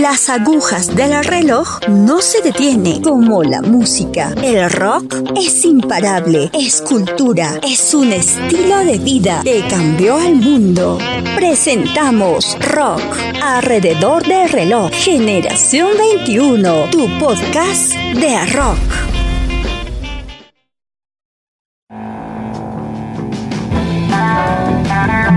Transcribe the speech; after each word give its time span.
Las 0.00 0.28
agujas 0.28 0.92
del 0.96 1.22
reloj 1.22 1.78
no 1.88 2.20
se 2.20 2.42
detienen 2.42 3.00
como 3.00 3.44
la 3.44 3.62
música. 3.62 4.34
El 4.42 4.68
rock 4.68 5.14
es 5.36 5.64
imparable, 5.64 6.50
es 6.52 6.80
cultura, 6.82 7.60
es 7.62 7.94
un 7.94 8.12
estilo 8.12 8.78
de 8.78 8.98
vida 8.98 9.42
que 9.44 9.64
cambió 9.68 10.16
al 10.16 10.34
mundo. 10.34 10.98
Presentamos 11.36 12.58
Rock 12.72 13.02
alrededor 13.40 14.26
del 14.26 14.48
reloj. 14.48 14.90
Generación 14.90 15.90
21, 15.96 16.90
tu 16.90 17.08
podcast 17.20 17.92
de 17.94 18.46
rock. 18.46 18.78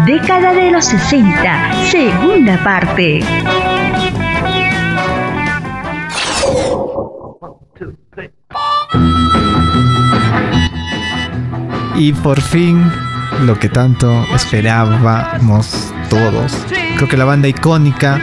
Década 0.07 0.53
de 0.53 0.71
los 0.71 0.85
60, 0.85 1.91
segunda 1.91 2.63
parte. 2.63 3.19
Y 11.95 12.13
por 12.13 12.39
fin, 12.41 12.91
lo 13.45 13.59
que 13.59 13.69
tanto 13.69 14.23
esperábamos 14.35 15.91
todos. 16.09 16.53
Creo 16.95 17.09
que 17.09 17.17
la 17.17 17.25
banda 17.25 17.47
icónica, 17.47 18.19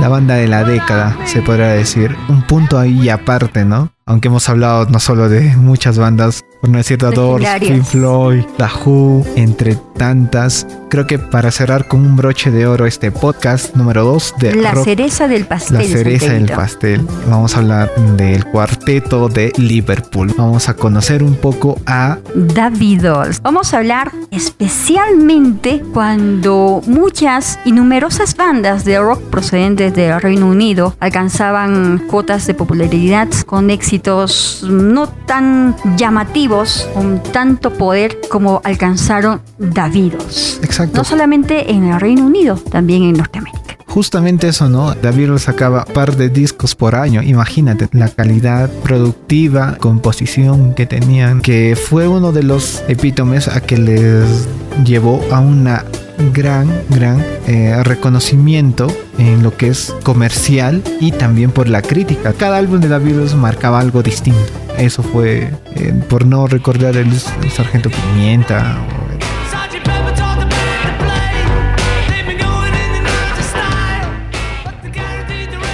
la 0.00 0.08
banda 0.08 0.34
de 0.34 0.48
la 0.48 0.64
década, 0.64 1.16
se 1.24 1.42
podría 1.42 1.68
decir. 1.68 2.16
Un 2.28 2.42
punto 2.42 2.78
ahí 2.78 3.08
aparte, 3.08 3.64
¿no? 3.64 3.90
Aunque 4.06 4.28
hemos 4.28 4.48
hablado 4.48 4.86
no 4.86 5.00
solo 5.00 5.28
de 5.28 5.56
muchas 5.56 5.98
bandas 5.98 6.44
por 6.60 6.70
no 6.70 6.78
decir 6.78 6.96
Doors, 6.96 7.46
Pink 7.60 7.84
Floyd, 7.84 8.44
The 8.56 8.64
Who, 8.84 9.24
entre 9.36 9.76
tantas. 9.94 10.66
Creo 10.90 11.06
que 11.06 11.18
para 11.18 11.50
cerrar 11.50 11.88
con 11.88 12.00
un 12.00 12.16
broche 12.16 12.50
de 12.50 12.66
oro 12.66 12.86
este 12.86 13.10
podcast 13.10 13.74
número 13.74 14.04
2 14.04 14.34
de 14.38 14.54
La 14.54 14.74
cereza 14.76 15.26
del 15.26 15.44
pastel. 15.44 15.78
La 15.78 15.84
cereza 15.84 16.32
del 16.32 16.46
pastel. 16.46 17.06
Vamos 17.28 17.56
a 17.56 17.60
hablar 17.60 17.94
del 18.16 18.44
cuarteto 18.44 19.28
de 19.28 19.52
Liverpool. 19.56 20.32
Vamos 20.36 20.68
a 20.68 20.74
conocer 20.74 21.22
un 21.22 21.34
poco 21.36 21.78
a 21.86 22.18
David 22.34 23.02
Dolls. 23.02 23.42
Vamos 23.42 23.74
a 23.74 23.78
hablar 23.78 24.12
especialmente 24.30 25.82
cuando 25.92 26.82
muchas 26.86 27.58
y 27.64 27.72
numerosas 27.72 28.36
bandas 28.36 28.84
de 28.84 28.98
rock 28.98 29.20
procedentes 29.30 29.94
del 29.94 30.20
Reino 30.20 30.46
Unido 30.46 30.96
alcanzaban 31.00 32.02
cotas 32.08 32.46
de 32.46 32.54
popularidad 32.54 33.28
con 33.46 33.70
éxitos 33.70 34.64
no 34.68 35.08
tan 35.08 35.76
llamativos 35.96 36.88
con 36.94 37.22
tanto 37.22 37.72
poder 37.72 38.18
como 38.28 38.60
alcanzaron 38.64 39.40
Davidos. 39.84 40.60
Exacto. 40.62 40.96
No 40.96 41.04
solamente 41.04 41.70
en 41.70 41.84
el 41.92 42.00
Reino 42.00 42.24
Unido, 42.24 42.56
también 42.56 43.02
en 43.02 43.12
Norteamérica. 43.12 43.76
Justamente 43.86 44.48
eso, 44.48 44.68
¿no? 44.68 44.94
David 44.94 45.36
sacaba 45.36 45.84
par 45.84 46.16
de 46.16 46.30
discos 46.30 46.74
por 46.74 46.94
año. 46.94 47.22
Imagínate 47.22 47.88
la 47.92 48.08
calidad 48.08 48.70
productiva, 48.82 49.76
composición 49.78 50.74
que 50.74 50.86
tenían, 50.86 51.42
que 51.42 51.76
fue 51.76 52.08
uno 52.08 52.32
de 52.32 52.42
los 52.42 52.82
epítomes 52.88 53.46
a 53.46 53.60
que 53.60 53.76
les 53.76 54.48
llevó 54.84 55.22
a 55.30 55.40
una 55.40 55.84
gran, 56.32 56.68
gran 56.88 57.24
eh, 57.46 57.82
reconocimiento 57.84 58.88
en 59.18 59.42
lo 59.42 59.56
que 59.56 59.68
es 59.68 59.94
comercial 60.02 60.82
y 60.98 61.12
también 61.12 61.50
por 61.50 61.68
la 61.68 61.82
crítica. 61.82 62.32
Cada 62.32 62.56
álbum 62.56 62.80
de 62.80 62.88
David 62.88 63.16
marcaba 63.36 63.80
algo 63.80 64.02
distinto. 64.02 64.40
Eso 64.78 65.02
fue, 65.02 65.50
eh, 65.76 65.92
por 66.08 66.26
no 66.26 66.46
recordar 66.46 66.96
el, 66.96 67.12
Sargento 67.50 67.90
Pimienta. 67.90 68.76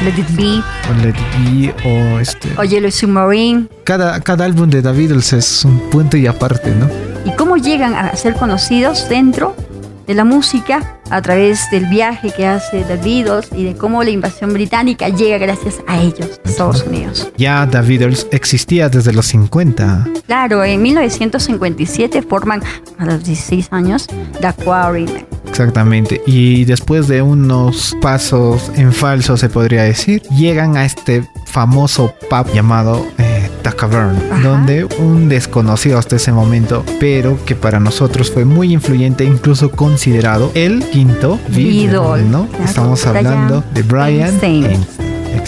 Let 0.03 0.19
It 0.19 0.31
Be. 0.37 0.63
O 0.89 0.95
Let 1.03 1.11
It 1.11 1.75
Be 1.75 1.75
o 1.89 2.19
este. 2.19 2.49
O 2.57 2.65
Yellow 2.65 2.91
Submarine. 2.91 3.69
Cada, 3.85 4.19
cada 4.21 4.47
álbum 4.47 4.71
de 4.71 4.81
David 4.81 5.13
es 5.13 5.65
un 5.65 5.79
punto 5.91 6.17
y 6.17 6.27
aparte, 6.27 6.71
¿no? 6.71 6.89
¿Y 7.25 7.37
cómo 7.37 7.57
llegan 7.59 7.95
a 7.95 8.17
ser 8.17 8.35
conocidos 8.35 9.09
dentro 9.11 9.55
de 10.07 10.15
la 10.15 10.25
música 10.25 10.99
a 11.11 11.21
través 11.21 11.71
del 11.71 11.87
viaje 11.87 12.33
que 12.35 12.47
hace 12.47 12.83
The 12.85 12.97
Beatles 12.97 13.51
y 13.55 13.65
de 13.65 13.77
cómo 13.77 14.03
la 14.03 14.11
invasión 14.11 14.53
británica 14.53 15.09
llega 15.09 15.39
gracias 15.39 15.77
a 15.87 16.01
ellos, 16.01 16.41
Estados 16.45 16.83
Unidos. 16.85 17.31
Ya 17.37 17.69
The 17.71 17.81
Beatles 17.83 18.27
existía 18.31 18.89
desde 18.89 19.13
los 19.13 19.27
50. 19.27 20.09
Claro, 20.27 20.65
en 20.65 20.81
1957 20.81 22.23
forman 22.23 22.63
a 22.99 23.05
los 23.05 23.23
16 23.23 23.69
años 23.71 24.07
The 24.41 24.53
Quarrymen. 24.65 25.30
Exactamente. 25.51 26.23
Y 26.27 26.65
después 26.65 27.09
de 27.09 27.23
unos 27.23 27.97
pasos 28.01 28.71
en 28.77 28.93
falso, 28.93 29.37
se 29.37 29.49
podría 29.49 29.83
decir, 29.83 30.23
llegan 30.31 30.77
a 30.77 30.85
este 30.85 31.29
famoso 31.45 32.15
pub 32.31 32.53
llamado 32.55 33.07
eh, 33.19 33.51
The 33.63 33.73
Cavern, 33.73 34.43
donde 34.43 34.85
un 34.85 35.29
desconocido 35.29 35.99
hasta 35.99 36.17
ese 36.17 36.33
momento, 36.33 36.85
pero 36.99 37.37
que 37.45 37.57
para 37.57 37.81
nosotros 37.81 38.31
fue 38.31 38.45
muy 38.45 38.73
influyente, 38.73 39.25
incluso 39.25 39.71
considerado 39.71 40.53
el 40.55 40.85
quinto 40.85 41.39
Beatle, 41.49 42.25
¿no? 42.25 42.49
Estamos 42.65 43.07
hablando 43.07 43.65
de 43.75 43.83
Brian 43.83 44.39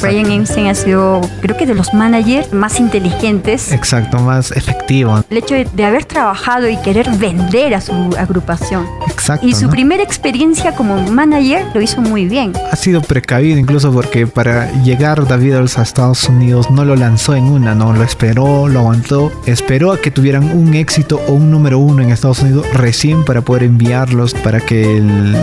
Brian 0.00 0.30
Epstein 0.30 0.66
ha 0.68 0.74
sido, 0.74 1.20
creo 1.40 1.56
que 1.56 1.66
de 1.66 1.74
los 1.74 1.94
managers 1.94 2.52
más 2.52 2.80
inteligentes. 2.80 3.72
Exacto, 3.72 4.18
más 4.18 4.50
efectivo. 4.52 5.24
El 5.30 5.36
hecho 5.38 5.54
de, 5.54 5.84
haber 5.84 6.04
trabajado 6.04 6.68
y 6.68 6.76
querer 6.78 7.10
vender 7.18 7.74
a 7.74 7.80
su 7.80 7.92
agrupación. 8.18 8.86
Exacto. 9.08 9.46
Y 9.46 9.54
su 9.54 9.68
primera 9.68 10.02
experiencia 10.02 10.74
como 10.74 10.98
manager 11.10 11.66
lo 11.74 11.80
hizo 11.80 12.00
muy 12.00 12.26
bien. 12.26 12.52
Ha 12.70 12.76
sido 12.76 13.00
precavido 13.02 13.58
incluso 13.58 13.92
porque 13.92 14.26
para 14.26 14.70
llegar 14.82 15.26
David 15.26 15.54
a 15.54 15.62
Estados 15.62 16.28
Unidos 16.28 16.70
no 16.70 16.84
lo 16.84 16.96
lanzó 16.96 17.34
en 17.34 17.44
una, 17.44 17.74
no 17.74 17.92
lo 17.92 18.02
esperó, 18.02 18.68
lo 18.68 18.80
aguantó, 18.80 19.32
esperó 19.46 19.92
a 19.92 20.00
que 20.00 20.10
tuvieran 20.10 20.56
un 20.56 20.74
éxito 20.74 21.20
o 21.28 21.32
un 21.32 21.50
número 21.50 21.78
uno 21.78 22.02
en 22.02 22.10
Estados 22.10 22.40
Unidos 22.40 22.66
recién 22.72 23.24
para 23.24 23.42
poder 23.42 23.64
enviarlos 23.64 24.34
para 24.34 24.60
que 24.60 24.96
el 24.96 25.36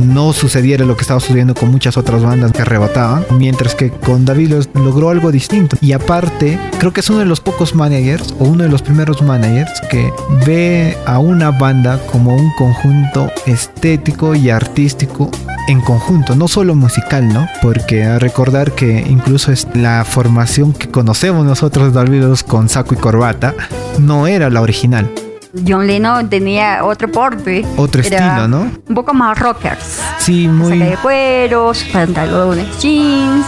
no 0.00 0.32
sucediera 0.32 0.84
lo 0.84 0.96
que 0.96 1.02
estaba 1.02 1.20
sucediendo 1.20 1.54
con 1.54 1.70
muchas 1.70 1.96
otras 1.96 2.22
bandas 2.22 2.52
que 2.52 2.62
arrebataban, 2.62 3.24
mientras 3.52 3.74
que 3.74 3.90
con 3.90 4.24
David 4.24 4.54
logró 4.74 5.10
algo 5.10 5.30
distinto. 5.30 5.76
Y 5.82 5.92
aparte, 5.92 6.58
creo 6.78 6.94
que 6.94 7.00
es 7.00 7.10
uno 7.10 7.18
de 7.18 7.26
los 7.26 7.40
pocos 7.40 7.74
managers, 7.74 8.34
o 8.38 8.44
uno 8.44 8.62
de 8.62 8.70
los 8.70 8.80
primeros 8.80 9.20
managers, 9.20 9.70
que 9.90 10.10
ve 10.46 10.96
a 11.04 11.18
una 11.18 11.50
banda 11.50 12.00
como 12.10 12.34
un 12.34 12.50
conjunto 12.56 13.30
estético 13.44 14.34
y 14.34 14.48
artístico 14.48 15.30
en 15.68 15.82
conjunto, 15.82 16.34
no 16.34 16.48
solo 16.48 16.74
musical, 16.74 17.28
¿no? 17.28 17.46
Porque 17.60 18.04
a 18.04 18.18
recordar 18.18 18.72
que 18.72 19.04
incluso 19.06 19.52
es 19.52 19.68
la 19.74 20.06
formación 20.06 20.72
que 20.72 20.88
conocemos 20.88 21.44
nosotros 21.44 21.92
David 21.92 22.24
con 22.48 22.70
saco 22.70 22.94
y 22.94 22.96
corbata 22.96 23.54
no 23.98 24.26
era 24.26 24.48
la 24.48 24.62
original. 24.62 25.10
John 25.66 25.86
Lennon 25.86 26.28
tenía 26.30 26.84
otro 26.84 27.10
porte. 27.10 27.64
Otro 27.76 28.00
estilo, 28.00 28.48
¿no? 28.48 28.70
Un 28.88 28.94
poco 28.94 29.12
más 29.12 29.38
rockers. 29.38 30.00
Sí, 30.18 30.48
muy. 30.48 30.78
Saca 30.78 30.90
de 30.90 30.96
cueros, 30.96 31.84
pantalones 31.92 32.78
jeans. 32.80 33.46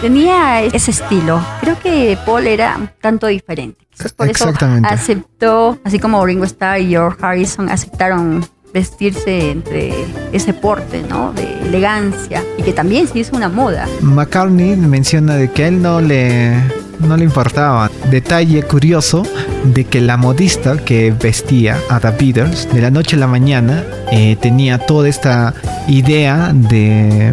Tenía 0.00 0.62
ese 0.62 0.92
estilo. 0.92 1.44
Creo 1.60 1.78
que 1.78 2.16
Paul 2.24 2.46
era 2.46 2.76
un 2.78 2.90
tanto 3.02 3.26
diferente. 3.26 3.86
por 4.16 4.30
eso 4.30 4.50
aceptó, 4.84 5.78
así 5.84 5.98
como 5.98 6.24
Ringo 6.24 6.44
Starr 6.44 6.80
y 6.80 6.88
George 6.88 7.18
Harrison 7.20 7.68
aceptaron 7.68 8.46
vestirse 8.72 9.50
entre 9.50 9.92
ese 10.32 10.52
porte, 10.52 11.02
¿no? 11.08 11.32
De 11.32 11.68
elegancia 11.68 12.42
y 12.58 12.62
que 12.62 12.72
también 12.72 13.08
se 13.08 13.18
hizo 13.20 13.36
una 13.36 13.48
moda. 13.48 13.88
McCartney 14.00 14.76
menciona 14.76 15.36
de 15.36 15.50
que 15.50 15.64
a 15.64 15.68
él 15.68 15.82
no 15.82 16.00
le 16.00 16.54
no 17.00 17.16
le 17.16 17.24
importaba. 17.24 17.90
Detalle 18.10 18.62
curioso 18.62 19.22
de 19.64 19.84
que 19.84 20.00
la 20.00 20.16
modista 20.16 20.76
que 20.76 21.12
vestía 21.12 21.78
a 21.88 21.98
The 21.98 22.10
Beatles 22.10 22.68
de 22.72 22.82
la 22.82 22.90
noche 22.90 23.16
a 23.16 23.20
la 23.20 23.26
mañana 23.26 23.84
eh, 24.12 24.36
tenía 24.40 24.78
toda 24.78 25.08
esta 25.08 25.54
idea 25.88 26.52
de 26.52 27.32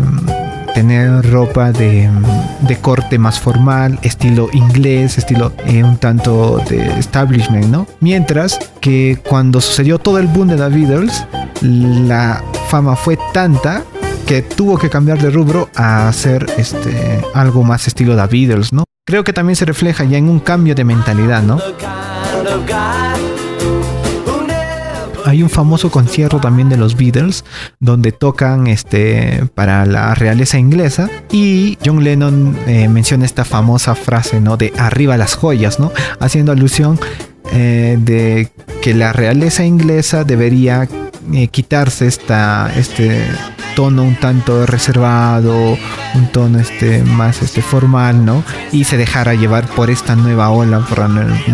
tener 0.77 1.31
ropa 1.31 1.71
de, 1.71 2.07
corte 2.83 3.17
más 3.17 3.39
formal, 3.39 3.97
estilo 4.03 4.47
inglés, 4.53 5.17
estilo 5.17 5.51
eh, 5.65 5.83
un 5.83 5.97
tanto 5.97 6.61
de 6.69 6.99
establishment, 6.99 7.65
¿no? 7.65 7.87
Mientras 7.99 8.59
que 8.79 9.19
cuando 9.27 9.59
sucedió 9.59 9.97
todo 9.97 10.19
el 10.19 10.27
boom 10.27 10.49
de 10.49 10.55
The 10.55 10.69
Beatles, 10.69 11.25
la 11.61 12.43
fama 12.69 12.95
fue 12.95 13.17
tanta 13.33 13.85
que 14.27 14.43
tuvo 14.43 14.77
que 14.77 14.87
cambiar 14.87 15.19
de 15.19 15.31
rubro 15.31 15.67
a 15.75 16.09
hacer 16.09 16.45
este 16.57 17.23
algo 17.33 17.63
más 17.63 17.87
estilo 17.87 18.15
The 18.15 18.27
Beatles, 18.27 18.71
¿no? 18.71 18.83
Creo 19.03 19.23
que 19.23 19.33
también 19.33 19.55
se 19.55 19.65
refleja 19.65 20.03
ya 20.03 20.19
en 20.19 20.29
un 20.29 20.39
cambio 20.39 20.75
de 20.75 20.83
mentalidad, 20.83 21.41
¿no? 21.41 21.59
Hay 25.27 25.43
un 25.43 25.49
famoso 25.49 25.91
concierto 25.91 26.39
también 26.39 26.69
de 26.69 26.77
los 26.77 26.95
Beatles 26.95 27.43
donde 27.79 28.13
tocan 28.13 28.67
este 28.67 29.43
para 29.55 29.85
la 29.85 30.15
realeza 30.15 30.57
inglesa 30.57 31.09
y 31.31 31.77
John 31.85 32.03
Lennon 32.03 32.57
eh, 32.65 32.87
menciona 32.87 33.25
esta 33.25 33.43
famosa 33.43 33.93
frase 33.93 34.39
no 34.39 34.55
de 34.55 34.71
arriba 34.77 35.17
las 35.17 35.35
joyas 35.35 35.79
no 35.79 35.91
haciendo 36.19 36.53
alusión 36.53 36.97
eh, 37.51 37.97
de 37.99 38.49
que 38.81 38.93
la 38.93 39.11
realeza 39.11 39.65
inglesa 39.65 40.23
debería 40.23 40.87
eh, 41.33 41.47
quitarse 41.47 42.07
esta, 42.07 42.71
este 42.75 43.21
tono 43.75 44.03
un 44.03 44.15
tanto 44.15 44.65
reservado, 44.65 45.77
un 46.15 46.27
tono 46.31 46.59
este 46.59 47.03
más 47.03 47.41
este 47.41 47.61
formal, 47.61 48.25
¿no? 48.25 48.43
Y 48.71 48.85
se 48.85 48.97
dejara 48.97 49.35
llevar 49.35 49.67
por 49.67 49.89
esta 49.89 50.15
nueva 50.15 50.49
ola, 50.49 50.79
por 50.79 51.05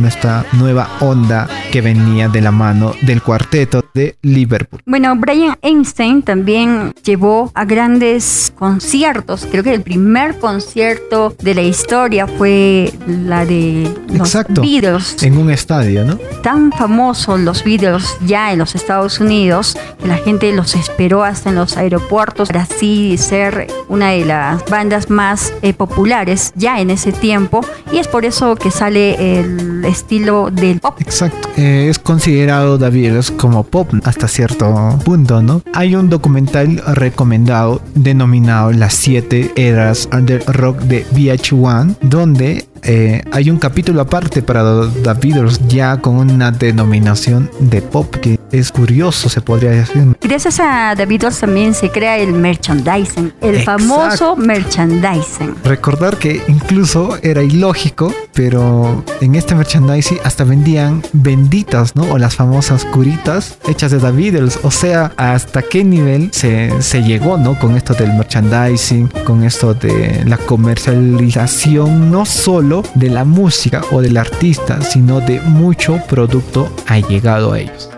esta 0.06 0.46
nueva 0.54 0.88
onda 1.02 1.48
que 1.72 1.82
venía 1.82 2.30
de 2.30 2.42
la 2.42 2.52
mano 2.52 2.94
del 3.02 3.22
cuarteto 3.22 3.84
de 3.94 4.16
Liverpool. 4.22 4.82
Bueno, 4.86 5.16
Brian 5.18 5.58
Einstein 5.62 6.22
también 6.22 6.94
llevó 7.04 7.52
a 7.54 7.66
grandes 7.66 8.54
conciertos. 8.58 9.48
Creo 9.50 9.64
que 9.64 9.74
el 9.74 9.82
primer 9.82 10.40
concierto 10.40 11.36
de 11.42 11.56
la 11.56 11.62
historia 11.62 12.28
fue 12.28 12.94
la 13.08 13.46
de 13.46 13.92
los 14.10 14.34
Beatles. 14.62 15.22
En 15.24 15.38
un 15.38 15.50
estadio, 15.50 16.06
¿no? 16.06 16.16
Tan 16.42 16.72
famosos 16.72 17.40
los 17.40 17.64
Beatles 17.64 18.06
ya 18.26 18.52
en 18.52 18.60
los 18.60 18.76
Estados 18.76 19.20
Unidos 19.20 19.63
que 20.00 20.08
la 20.08 20.18
gente 20.18 20.52
los 20.52 20.76
esperó 20.76 21.24
hasta 21.24 21.50
en 21.50 21.56
los 21.56 21.78
aeropuertos 21.78 22.50
para 22.50 22.64
así 22.64 23.18
ser 23.18 23.68
una 23.90 24.10
de 24.10 24.26
las 24.26 24.66
bandas 24.66 25.10
más 25.10 25.54
eh, 25.62 25.74
populares 25.74 26.54
ya 26.56 26.80
en 26.80 26.90
ese 26.90 27.12
tiempo 27.12 27.62
y 27.92 27.98
es 27.98 28.08
por 28.08 28.26
eso 28.26 28.56
que 28.56 28.72
sale 28.72 29.40
el 29.40 29.86
estilo 29.86 30.50
del 30.52 30.80
pop. 30.80 30.96
Exacto, 31.00 31.50
eh, 31.58 31.88
es 31.90 32.00
considerado 32.00 32.78
David 32.78 33.14
como 33.38 33.64
pop 33.64 33.90
hasta 34.04 34.28
cierto 34.28 35.00
punto, 35.04 35.42
¿no? 35.42 35.62
Hay 35.74 35.96
un 35.96 36.10
documental 36.10 36.82
recomendado 36.96 37.82
denominado 37.96 38.72
Las 38.72 38.94
siete 38.94 39.52
eras 39.56 40.08
under 40.12 40.44
rock 40.48 40.80
de 40.80 41.06
VH1 41.08 41.98
donde 42.02 42.66
eh, 42.84 43.22
hay 43.32 43.50
un 43.50 43.58
capítulo 43.58 44.02
aparte 44.02 44.42
para 44.42 44.64
Beatles 44.64 45.60
ya 45.68 45.98
con 45.98 46.16
una 46.16 46.52
denominación 46.52 47.50
de 47.60 47.82
pop 47.82 48.14
que 48.16 48.40
es 48.54 48.72
curioso, 48.72 49.30
se 49.30 49.42
podría 49.42 49.72
decir. 49.72 50.16
Gracias 50.22 50.60
a 50.60 50.94
The 50.96 51.08
Beatles 51.08 51.40
también 51.40 51.74
se 51.74 51.90
crea 51.90 52.18
el 52.20 52.34
merchandising, 52.34 53.34
el 53.42 53.64
famoso 53.64 54.36
merchandising. 54.36 55.56
Recordar 55.64 56.18
que 56.18 56.42
incluso 56.48 57.18
era 57.24 57.42
ilógico, 57.42 58.14
pero 58.34 59.04
en 59.22 59.36
este 59.36 59.56
merchandising 59.56 60.20
hasta 60.24 60.44
vendían 60.44 61.02
benditas, 61.14 61.96
¿no? 61.96 62.04
O 62.04 62.20
las 62.20 62.36
famosas 62.36 62.86
curitas 62.86 63.58
hechas 63.68 63.90
de 63.92 63.98
Beatles. 64.12 64.60
O 64.62 64.70
sea, 64.70 65.12
hasta 65.18 65.64
qué 65.64 65.84
nivel 65.84 66.30
se, 66.32 66.82
se 66.82 67.02
llegó, 67.02 67.38
¿no? 67.38 67.58
Con 67.58 67.76
esto 67.76 67.96
del 67.96 68.14
merchandising, 68.14 69.08
con 69.26 69.44
esto 69.44 69.74
de 69.74 70.24
la 70.26 70.38
comercialización, 70.38 72.12
no 72.12 72.26
solo 72.28 72.84
de 72.94 73.10
la 73.10 73.24
música 73.24 73.82
o 73.92 74.02
del 74.02 74.18
artista, 74.18 74.82
sino 74.82 75.22
de 75.22 75.42
mucho 75.42 76.00
producto 76.08 76.72
ha 76.88 77.00
llegado 77.00 77.54
a 77.54 77.60
ellos. 77.60 77.93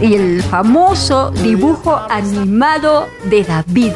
Y 0.00 0.14
el 0.14 0.42
famoso 0.42 1.30
dibujo 1.30 2.00
animado 2.10 3.06
de 3.24 3.44
David 3.44 3.92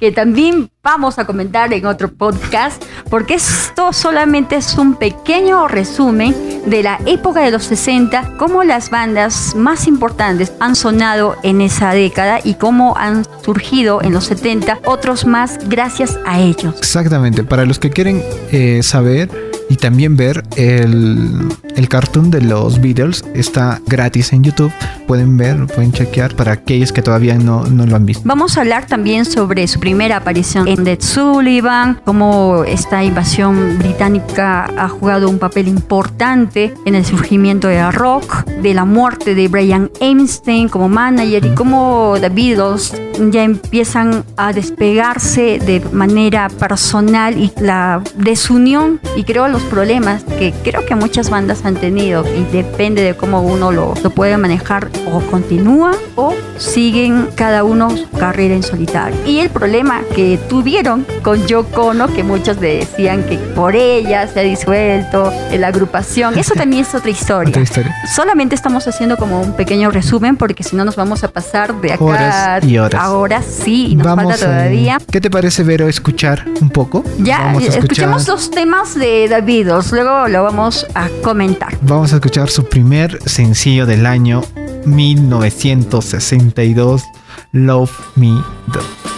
que 0.00 0.12
también 0.12 0.70
vamos 0.82 1.18
a 1.18 1.24
comentar 1.24 1.72
en 1.72 1.86
otro 1.86 2.12
podcast, 2.12 2.82
porque 3.10 3.34
esto 3.34 3.92
solamente 3.92 4.56
es 4.56 4.76
un 4.76 4.94
pequeño 4.94 5.68
resumen 5.68 6.34
de 6.66 6.82
la 6.82 6.98
época 7.06 7.40
de 7.40 7.50
los 7.50 7.64
60, 7.64 8.34
cómo 8.36 8.62
las 8.62 8.90
bandas 8.90 9.54
más 9.54 9.86
importantes 9.86 10.52
han 10.60 10.76
sonado 10.76 11.36
en 11.42 11.60
esa 11.60 11.92
década 11.92 12.40
y 12.42 12.54
cómo 12.54 12.94
han 12.96 13.24
surgido 13.42 14.02
en 14.02 14.12
los 14.12 14.24
70 14.24 14.80
otros 14.84 15.26
más 15.26 15.58
gracias 15.68 16.18
a 16.26 16.40
ellos. 16.40 16.74
Exactamente, 16.78 17.42
para 17.44 17.64
los 17.64 17.78
que 17.78 17.90
quieren 17.90 18.22
eh, 18.52 18.82
saber 18.82 19.30
y 19.68 19.76
también 19.76 20.16
ver 20.16 20.44
el, 20.56 21.48
el 21.74 21.88
cartoon 21.88 22.30
de 22.30 22.40
los 22.40 22.80
Beatles. 22.80 23.24
Está 23.34 23.80
gratis 23.86 24.32
en 24.32 24.44
YouTube. 24.44 24.72
Pueden 25.06 25.36
ver, 25.36 25.66
pueden 25.66 25.92
chequear 25.92 26.34
para 26.34 26.52
aquellos 26.52 26.92
que 26.92 27.02
todavía 27.02 27.34
no, 27.34 27.64
no 27.66 27.86
lo 27.86 27.96
han 27.96 28.06
visto. 28.06 28.22
Vamos 28.24 28.56
a 28.56 28.60
hablar 28.60 28.86
también 28.86 29.24
sobre 29.24 29.66
su 29.68 29.78
primera 29.78 30.16
aparición 30.18 30.66
en 30.68 30.84
The 30.84 30.98
Sullivan, 31.00 32.00
cómo 32.04 32.64
esta 32.66 33.04
invasión 33.04 33.78
británica 33.78 34.70
ha 34.76 34.88
jugado 34.88 35.28
un 35.28 35.38
papel 35.38 35.68
importante 35.68 36.74
en 36.84 36.94
el 36.94 37.04
surgimiento 37.04 37.68
de 37.68 37.90
rock, 37.92 38.44
de 38.44 38.74
la 38.74 38.84
muerte 38.84 39.34
de 39.34 39.48
Brian 39.48 39.90
Epstein 40.00 40.68
como 40.68 40.88
manager 40.88 41.44
y 41.44 41.54
cómo 41.54 42.14
The 42.20 42.28
Beatles 42.28 42.94
ya 43.30 43.44
empiezan 43.44 44.24
a 44.36 44.52
despegarse 44.52 45.58
de 45.58 45.82
manera 45.92 46.48
personal 46.48 47.36
y 47.38 47.52
la 47.60 48.02
desunión 48.16 49.00
y 49.16 49.24
creo 49.24 49.48
los 49.56 49.64
problemas 49.70 50.22
que 50.38 50.52
creo 50.62 50.84
que 50.84 50.94
muchas 50.94 51.30
bandas 51.30 51.64
han 51.64 51.76
tenido 51.76 52.26
y 52.26 52.44
depende 52.54 53.00
de 53.00 53.14
cómo 53.14 53.40
uno 53.40 53.72
lo, 53.72 53.94
lo 54.02 54.10
puede 54.10 54.36
manejar 54.36 54.90
o 55.10 55.20
continúa 55.30 55.92
o 56.14 56.34
siguen 56.58 57.28
cada 57.34 57.64
uno 57.64 57.88
su 57.96 58.10
carrera 58.10 58.54
en 58.54 58.62
solitario. 58.62 59.16
Y 59.24 59.38
el 59.38 59.48
problema 59.48 60.02
que 60.14 60.38
tuvieron 60.50 61.06
con 61.22 61.46
Yoko 61.46 61.86
Ono, 61.86 62.08
que 62.08 62.22
muchos 62.22 62.60
decían 62.60 63.22
que 63.24 63.38
por 63.38 63.76
ella 63.76 64.28
se 64.28 64.40
ha 64.40 64.42
disuelto 64.42 65.32
la 65.58 65.68
agrupación, 65.68 66.38
eso 66.38 66.52
también 66.56 66.82
es 66.82 66.94
otra 66.94 67.10
historia. 67.10 67.48
otra 67.48 67.62
historia. 67.62 67.94
Solamente 68.14 68.54
estamos 68.54 68.86
haciendo 68.86 69.16
como 69.16 69.40
un 69.40 69.54
pequeño 69.54 69.90
resumen 69.90 70.36
porque 70.36 70.64
si 70.64 70.76
no 70.76 70.84
nos 70.84 70.96
vamos 70.96 71.24
a 71.24 71.28
pasar 71.28 71.80
de 71.80 71.94
acá 71.94 72.04
horas 72.04 72.64
y 72.64 72.76
horas. 72.76 73.02
ahora 73.02 73.40
sí 73.40 73.96
nos 73.96 74.06
falta 74.06 74.36
todavía. 74.36 74.98
¿Qué 75.10 75.22
te 75.22 75.30
parece, 75.30 75.62
Vero, 75.62 75.88
escuchar 75.88 76.44
un 76.60 76.68
poco? 76.68 77.02
Ya, 77.18 77.54
escuchemos 77.54 78.28
los 78.28 78.50
temas 78.50 78.94
de 78.94 79.28
David 79.28 79.45
luego 79.92 80.28
lo 80.28 80.42
vamos 80.42 80.86
a 80.94 81.08
comentar. 81.22 81.78
Vamos 81.82 82.12
a 82.12 82.16
escuchar 82.16 82.50
su 82.50 82.64
primer 82.64 83.20
sencillo 83.28 83.86
del 83.86 84.04
año 84.04 84.42
1962, 84.84 87.04
Love 87.52 87.92
Me 88.16 88.42
Do. 88.66 89.15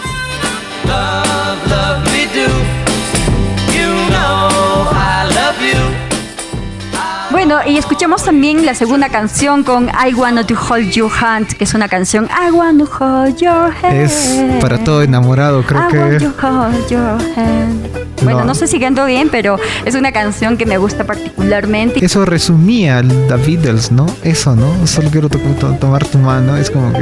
Bueno, 7.49 7.67
y 7.67 7.79
escuchamos 7.79 8.23
también 8.23 8.63
la 8.63 8.75
segunda 8.75 9.09
canción 9.09 9.63
con 9.63 9.87
I 9.87 10.13
Want 10.13 10.45
to 10.45 10.53
Hold 10.53 10.91
Your 10.91 11.11
Hand, 11.11 11.47
que 11.53 11.63
es 11.63 11.73
una 11.73 11.87
canción 11.87 12.25
I 12.27 12.51
Want 12.51 12.79
to 12.79 13.03
Hold 13.03 13.37
Your 13.37 13.73
Hand. 13.81 13.95
Es 13.95 14.39
para 14.61 14.77
todo 14.83 15.01
enamorado, 15.01 15.63
creo 15.63 15.89
I 15.89 15.91
que. 15.91 15.97
Want 15.97 16.21
to 16.21 16.47
hold 16.47 16.89
your 16.89 17.17
hand. 17.35 17.87
Bueno, 18.21 18.45
no. 18.45 18.53
sé 18.53 18.67
si 18.67 18.79
canto 18.79 19.03
bien, 19.03 19.29
pero 19.31 19.57
es 19.83 19.95
una 19.95 20.11
canción 20.11 20.57
que 20.57 20.67
me 20.67 20.77
gusta 20.77 21.05
particularmente. 21.05 22.05
Eso 22.05 22.23
resumía 22.23 23.01
The 23.01 23.37
Beatles, 23.37 23.91
¿no? 23.91 24.05
Eso, 24.23 24.55
¿no? 24.55 24.85
Solo 24.85 25.09
quiero 25.09 25.27
tomar 25.27 26.05
tu 26.05 26.19
mano. 26.19 26.55
Es 26.55 26.69
como 26.69 26.93
que. 26.93 27.01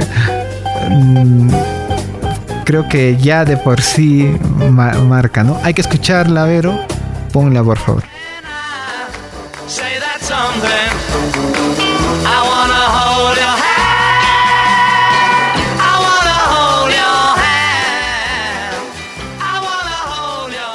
Mm, 0.89 1.49
creo 2.63 2.87
que 2.87 3.17
ya 3.17 3.43
de 3.43 3.57
por 3.57 3.81
sí 3.81 4.33
marca, 5.09 5.43
¿no? 5.43 5.59
Hay 5.61 5.73
que 5.73 5.81
escucharla, 5.81 6.45
Vero. 6.45 6.79
Ponla, 7.33 7.61
por 7.61 7.77
favor. 7.77 8.16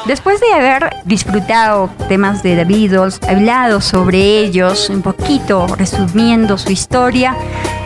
Después 0.07 0.41
de 0.41 0.53
haber 0.53 0.91
disfrutado 1.05 1.91
temas 2.09 2.43
de 2.43 2.57
The 2.57 2.65
Beatles, 2.65 3.21
hablado 3.29 3.81
sobre 3.81 4.41
ellos, 4.41 4.91
un 4.91 5.01
poquito 5.01 5.67
resumiendo 5.77 6.59
su 6.59 6.71
historia, 6.71 7.37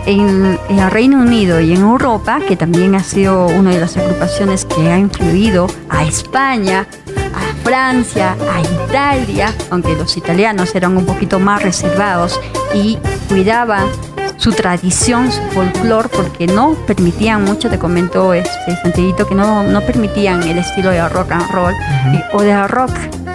en, 0.06 0.58
el 0.68 0.90
Reino 0.90 1.18
Unido 1.18 1.60
y 1.60 1.72
en 1.72 1.82
Europa, 1.82 2.40
que 2.46 2.56
también 2.56 2.94
ha 2.94 3.02
sido 3.02 3.46
una 3.46 3.70
de 3.70 3.80
las 3.80 3.96
agrupaciones 3.96 4.64
que 4.64 4.90
ha 4.90 4.98
influido 4.98 5.66
a 5.88 6.04
España, 6.04 6.86
Francia, 7.66 8.36
a 8.48 8.60
Italia, 8.60 9.52
aunque 9.70 9.96
los 9.96 10.16
italianos 10.16 10.72
eran 10.76 10.96
un 10.96 11.04
poquito 11.04 11.40
más 11.40 11.64
reservados 11.64 12.40
y 12.72 12.96
cuidaban 13.28 13.88
su 14.36 14.52
tradición, 14.52 15.32
su 15.32 15.40
folclore, 15.50 16.08
porque 16.08 16.46
no 16.46 16.74
permitían 16.86 17.42
mucho, 17.42 17.68
te 17.68 17.76
comentó 17.76 18.34
este 18.34 18.76
Santillito, 18.82 19.26
que 19.26 19.34
no, 19.34 19.64
no 19.64 19.80
permitían 19.80 20.44
el 20.44 20.58
estilo 20.58 20.90
de 20.90 21.08
rock 21.08 21.32
and 21.32 21.50
roll 21.50 21.74
o 22.34 22.42
de 22.42 22.68
rock, 22.68 22.92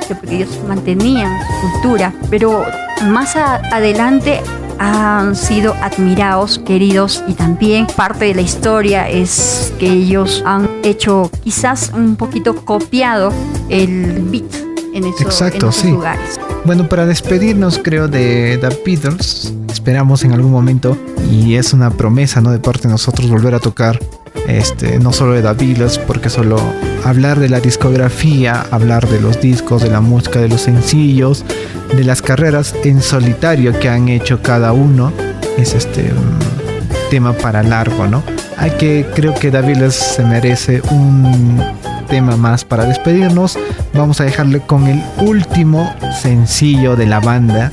porque 0.08 0.38
ellos 0.38 0.58
mantenían 0.66 1.38
su 1.42 1.72
cultura, 1.72 2.14
pero 2.30 2.64
más 3.10 3.36
adelante 3.36 4.40
han 4.80 5.36
sido 5.36 5.74
admirados, 5.82 6.58
queridos 6.58 7.22
y 7.28 7.34
también 7.34 7.86
parte 7.86 8.26
de 8.26 8.36
la 8.36 8.42
historia 8.42 9.10
es 9.10 9.74
que 9.78 9.88
ellos 9.88 10.42
han 10.46 10.71
hecho 10.84 11.30
quizás 11.44 11.92
un 11.94 12.16
poquito 12.16 12.56
copiado 12.56 13.32
el 13.70 14.22
beat 14.30 14.54
en, 14.94 15.06
esos, 15.06 15.86
lugares. 15.86 16.40
Bueno, 16.66 16.90
para 16.90 17.06
despedirnos 17.06 17.80
creo 17.82 18.08
de 18.08 18.58
The 18.60 18.70
Beatles, 18.86 19.54
esperamos 19.72 20.24
en 20.24 20.34
algún 20.34 20.52
momento 20.52 20.98
y 21.32 21.56
es 21.56 21.74
una 21.74 21.90
promesa 21.92 22.42
¿no? 22.42 22.52
de 22.52 22.60
parte 22.60 22.84
de 22.84 22.90
nosotros 22.90 23.30
volver 23.30 23.56
a 23.56 23.60
tocar 23.60 24.00
este, 24.48 25.00
no 25.00 25.14
solo 25.14 25.34
de 25.34 25.42
Daviles, 25.42 25.98
porque 26.00 26.30
solo 26.30 26.60
hablar 27.06 27.40
de 27.40 27.50
la 27.50 27.60
discografía, 27.60 28.66
hablar 28.72 29.08
de 29.08 29.22
los 29.22 29.40
discos, 29.40 29.82
de 29.84 29.90
la 29.90 30.02
música, 30.02 30.40
de 30.40 30.50
los 30.50 30.62
sencillos, 30.62 31.46
de 31.96 32.04
las 32.04 32.22
carreras 32.22 32.76
en 32.84 33.02
solitario 33.02 33.78
que 33.80 33.90
han 33.90 34.10
hecho 34.10 34.42
cada 34.42 34.74
uno, 34.74 35.12
es 35.58 35.74
este 35.74 36.12
tema 37.10 37.34
para 37.34 37.64
largo, 37.64 38.08
¿no? 38.08 38.24
Hay 38.62 38.70
que, 38.78 39.08
creo 39.16 39.34
que 39.34 39.50
Daviles 39.50 39.96
se 39.96 40.24
merece 40.24 40.84
un 40.92 41.60
tema 42.08 42.38
más 42.38 42.64
para 42.64 42.86
despedirnos. 42.86 43.58
Vamos 43.92 44.22
a 44.22 44.24
dejarle 44.24 44.60
con 44.60 44.86
el 44.86 45.02
último 45.18 45.92
sencillo 46.22 46.96
de 46.96 47.08
la 47.08 47.20
banda, 47.20 47.72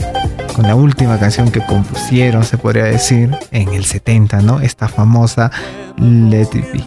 con 0.57 0.66
la 0.66 0.75
última 0.75 1.18
canción 1.18 1.50
que 1.50 1.61
compusieron, 1.61 2.42
se 2.42 2.57
podría 2.57 2.85
decir, 2.85 3.37
en 3.50 3.68
el 3.68 3.85
70, 3.85 4.40
¿no? 4.40 4.61
Esta 4.61 4.88
famosa 4.88 5.50
Let 5.99 6.49
It 6.54 6.73
Be. 6.73 6.85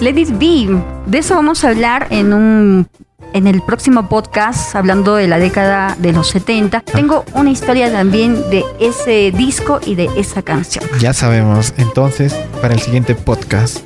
Let 0.00 0.18
It 0.18 0.30
Be. 0.40 0.82
De 1.06 1.18
eso 1.18 1.36
vamos 1.36 1.62
a 1.62 1.68
hablar 1.68 2.08
en 2.10 2.32
un 2.32 2.88
en 3.36 3.46
el 3.46 3.60
próximo 3.60 4.08
podcast, 4.08 4.74
hablando 4.74 5.16
de 5.16 5.28
la 5.28 5.38
década 5.38 5.94
de 5.98 6.10
los 6.14 6.28
70, 6.28 6.80
tengo 6.80 7.22
una 7.34 7.50
historia 7.50 7.92
también 7.92 8.48
de 8.48 8.64
ese 8.80 9.30
disco 9.30 9.78
y 9.84 9.94
de 9.94 10.08
esa 10.16 10.40
canción. 10.40 10.82
Ya 11.00 11.12
sabemos, 11.12 11.74
entonces, 11.76 12.32
para 12.62 12.72
el 12.72 12.80
siguiente 12.80 13.14
podcast. 13.14 13.80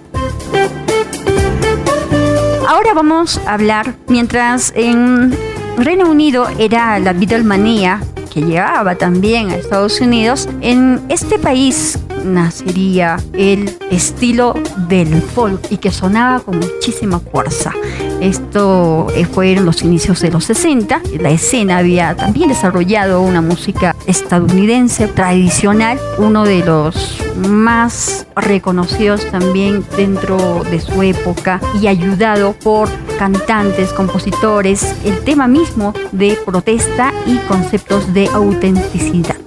Ahora 2.68 2.94
vamos 2.94 3.40
a 3.44 3.54
hablar, 3.54 3.96
mientras 4.06 4.72
en 4.76 5.36
Reino 5.76 6.08
Unido 6.08 6.46
era 6.60 7.00
la 7.00 7.12
Beatlemania, 7.12 8.00
que 8.32 8.42
llegaba 8.42 8.94
también 8.94 9.50
a 9.50 9.56
Estados 9.56 10.00
Unidos, 10.00 10.48
en 10.60 11.02
este 11.08 11.40
país 11.40 11.98
nacería 12.24 13.16
el 13.32 13.76
estilo 13.90 14.54
del 14.88 15.20
folk 15.20 15.60
y 15.70 15.78
que 15.78 15.90
sonaba 15.90 16.38
con 16.38 16.60
muchísima 16.60 17.18
fuerza. 17.18 17.72
Esto 18.20 19.06
eh, 19.14 19.24
fue 19.24 19.52
en 19.52 19.64
los 19.64 19.82
inicios 19.82 20.20
de 20.20 20.30
los 20.30 20.44
60. 20.44 21.00
La 21.20 21.30
escena 21.30 21.78
había 21.78 22.14
también 22.14 22.48
desarrollado 22.48 23.22
una 23.22 23.40
música 23.40 23.96
estadounidense 24.06 25.08
tradicional, 25.08 25.98
uno 26.18 26.44
de 26.44 26.64
los 26.64 27.18
más 27.48 28.26
reconocidos 28.36 29.24
también 29.30 29.84
dentro 29.96 30.62
de 30.64 30.80
su 30.80 31.02
época 31.02 31.60
y 31.80 31.86
ayudado 31.86 32.52
por 32.52 32.88
cantantes, 33.18 33.92
compositores, 33.92 34.94
el 35.04 35.18
tema 35.20 35.46
mismo 35.46 35.94
de 36.12 36.36
protesta 36.44 37.12
y 37.26 37.36
conceptos 37.48 38.12
de 38.12 38.28
autenticidad. 38.28 39.39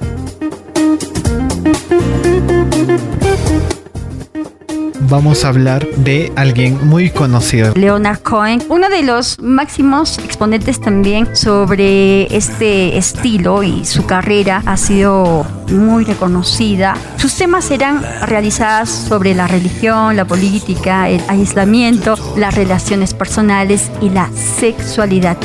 Vamos 5.13 5.45
a 5.45 5.49
hablar 5.49 5.87
de 5.97 6.31
alguien 6.35 6.87
muy 6.87 7.11
conocido. 7.11 7.75
Leonard 7.75 8.23
Cohen, 8.23 8.63
uno 8.67 8.89
de 8.89 9.03
los 9.03 9.39
máximos 9.39 10.17
exponentes 10.17 10.81
también 10.81 11.35
sobre 11.35 12.35
este 12.35 12.97
estilo 12.97 13.61
y 13.61 13.85
su 13.85 14.07
carrera 14.07 14.63
ha 14.65 14.75
sido 14.75 15.45
muy 15.69 16.03
reconocida. 16.03 16.95
Sus 17.17 17.35
temas 17.35 17.69
eran 17.69 18.03
realizadas 18.25 18.89
sobre 18.89 19.35
la 19.35 19.45
religión, 19.45 20.15
la 20.15 20.25
política, 20.25 21.07
el 21.07 21.21
aislamiento, 21.27 22.15
las 22.35 22.55
relaciones 22.55 23.13
personales 23.13 23.91
y 24.01 24.09
la 24.09 24.31
sexualidad. 24.57 25.37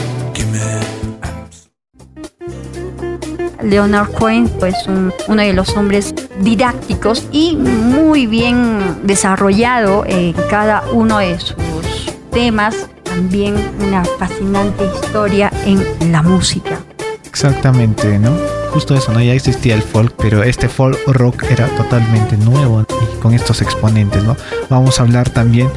Leonard 3.62 4.12
Cohen, 4.12 4.48
pues 4.58 4.76
uno 4.86 5.42
de 5.42 5.52
los 5.52 5.76
hombres 5.76 6.14
didácticos 6.40 7.26
y 7.32 7.56
muy 7.56 8.26
bien 8.26 9.00
desarrollado 9.02 10.04
en 10.06 10.34
cada 10.50 10.84
uno 10.92 11.18
de 11.18 11.38
sus 11.38 11.56
temas, 12.30 12.74
también 13.02 13.54
una 13.86 14.04
fascinante 14.04 14.84
historia 14.84 15.50
en 15.64 16.12
la 16.12 16.22
música. 16.22 16.80
Exactamente, 17.24 18.18
¿no? 18.18 18.30
Justo 18.72 18.94
eso, 18.94 19.12
¿no? 19.12 19.20
Ya 19.20 19.32
existía 19.32 19.74
el 19.74 19.82
folk, 19.82 20.14
pero 20.18 20.42
este 20.42 20.68
folk 20.68 20.98
rock 21.06 21.44
era 21.50 21.66
totalmente 21.76 22.36
nuevo 22.36 22.82
y 22.82 23.20
con 23.20 23.32
estos 23.32 23.62
exponentes, 23.62 24.22
¿no? 24.24 24.36
Vamos 24.68 24.98
a 24.98 25.04
hablar 25.04 25.30
también 25.30 25.70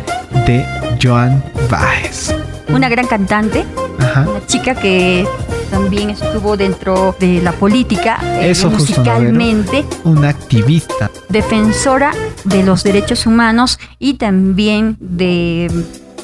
de 0.46 0.66
Joan 1.02 1.44
Baez. 1.70 2.34
Una 2.70 2.90
gran 2.90 3.08
cantante, 3.08 3.66
una 3.98 4.28
chica 4.48 4.76
que 4.76 5.28
también 5.72 6.12
estuvo 6.12 6.58
dentro 6.58 7.16
de 7.20 7.42
la 7.42 7.54
política 7.54 8.20
eh, 8.22 8.52
Eso 8.52 8.70
musicalmente. 8.70 9.86
una 10.04 10.30
activista. 10.30 11.10
Defensora 11.30 12.12
de 12.44 12.62
los 12.62 12.84
derechos 12.84 13.26
humanos 13.26 13.80
y 13.98 14.16
también 14.16 14.98
de, 15.00 15.72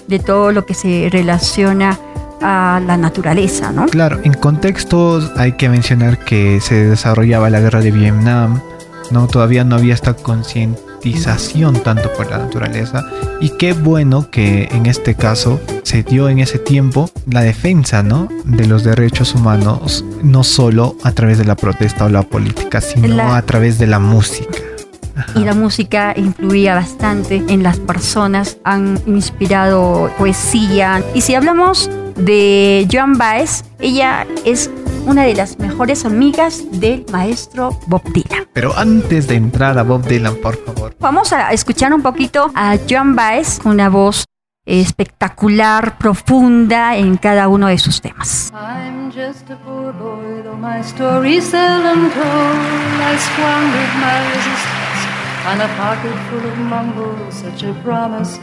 de 0.08 0.20
todo 0.20 0.52
lo 0.52 0.66
que 0.66 0.74
se 0.74 1.08
relaciona 1.12 1.98
a 2.42 2.80
la 2.86 2.98
naturaleza, 2.98 3.72
¿no? 3.72 3.88
Claro, 3.88 4.20
en 4.24 4.34
contextos 4.34 5.32
hay 5.38 5.54
que 5.54 5.70
mencionar 5.70 6.20
que 6.20 6.60
se 6.62 6.86
desarrollaba 6.86 7.50
la 7.50 7.60
guerra 7.62 7.80
de 7.80 7.92
Vietnam, 7.92 8.62
¿no? 9.10 9.28
Todavía 9.28 9.64
no 9.64 9.76
había 9.76 9.94
esta 9.94 10.14
tanto 11.84 12.12
por 12.14 12.30
la 12.30 12.38
naturaleza 12.38 13.06
y 13.40 13.50
qué 13.50 13.74
bueno 13.74 14.30
que 14.30 14.68
en 14.72 14.86
este 14.86 15.16
caso 15.16 15.60
se 15.84 16.04
dio 16.04 16.30
en 16.30 16.40
ese 16.40 16.60
tiempo 16.60 17.10
la 17.30 17.42
defensa 17.42 18.04
¿no? 18.04 18.28
de 18.46 18.66
los 18.66 18.84
derechos 18.84 19.36
humanos 19.36 20.04
no 20.24 20.44
solo 20.44 20.96
a 21.04 21.12
través 21.12 21.38
de 21.38 21.46
la 21.46 21.56
protesta 21.56 22.06
o 22.06 22.10
la 22.10 22.24
política 22.24 22.82
sino 22.82 23.34
a 23.34 23.42
través 23.42 23.78
de 23.80 23.88
la 23.88 24.00
música 24.00 24.58
y 25.36 25.40
la 25.40 25.54
música 25.54 26.14
influía 26.16 26.76
bastante 26.76 27.44
en 27.48 27.64
las 27.64 27.80
personas, 27.80 28.58
han 28.64 29.00
inspirado 29.08 30.12
poesía. 30.16 31.04
Y 31.16 31.22
si 31.22 31.34
hablamos 31.34 31.90
de 32.16 32.88
Joan 32.92 33.18
Baez, 33.18 33.64
ella 33.80 34.28
es 34.46 34.70
una 35.08 35.24
de 35.24 35.34
las 35.34 35.58
mejores 35.58 36.04
amigas 36.06 36.64
del 36.70 37.06
maestro 37.12 37.80
Bob 37.88 38.04
Dylan. 38.12 38.46
Pero 38.54 38.78
antes 38.78 39.28
de 39.28 39.36
entrar 39.36 39.78
a 39.78 39.84
Bob 39.84 40.06
Dylan, 40.06 40.36
por 40.36 40.58
favor. 40.66 40.96
Vamos 41.00 41.32
a 41.32 41.52
escuchar 41.54 41.94
un 41.94 42.02
poquito 42.02 42.52
a 42.54 42.78
Joan 42.90 43.16
Baez, 43.16 43.62
una 43.64 43.88
voz 43.90 44.26
espectacular, 44.66 45.98
profunda 45.98 46.98
en 46.98 47.16
cada 47.16 47.48
uno 47.48 47.68
de 47.68 47.78
sus 47.78 48.02
temas. 48.02 48.52
I'm 48.54 49.10
just 49.12 49.50
a 49.50 49.56
poor 49.64 49.94
boy, 49.94 50.44
though 50.44 50.58
my 50.58 50.82
story 50.82 51.40
seldom 51.42 52.12
told. 52.12 52.58
I 53.00 53.18
squandered 53.18 53.94
my 54.02 54.20
resistance 54.36 54.88
on 55.48 55.62
a 55.62 55.68
pocket 55.78 56.14
full 56.30 56.46
of 56.46 56.58
mumbles, 56.58 57.34
such 57.34 57.64
a 57.64 57.74
promise 57.82 58.38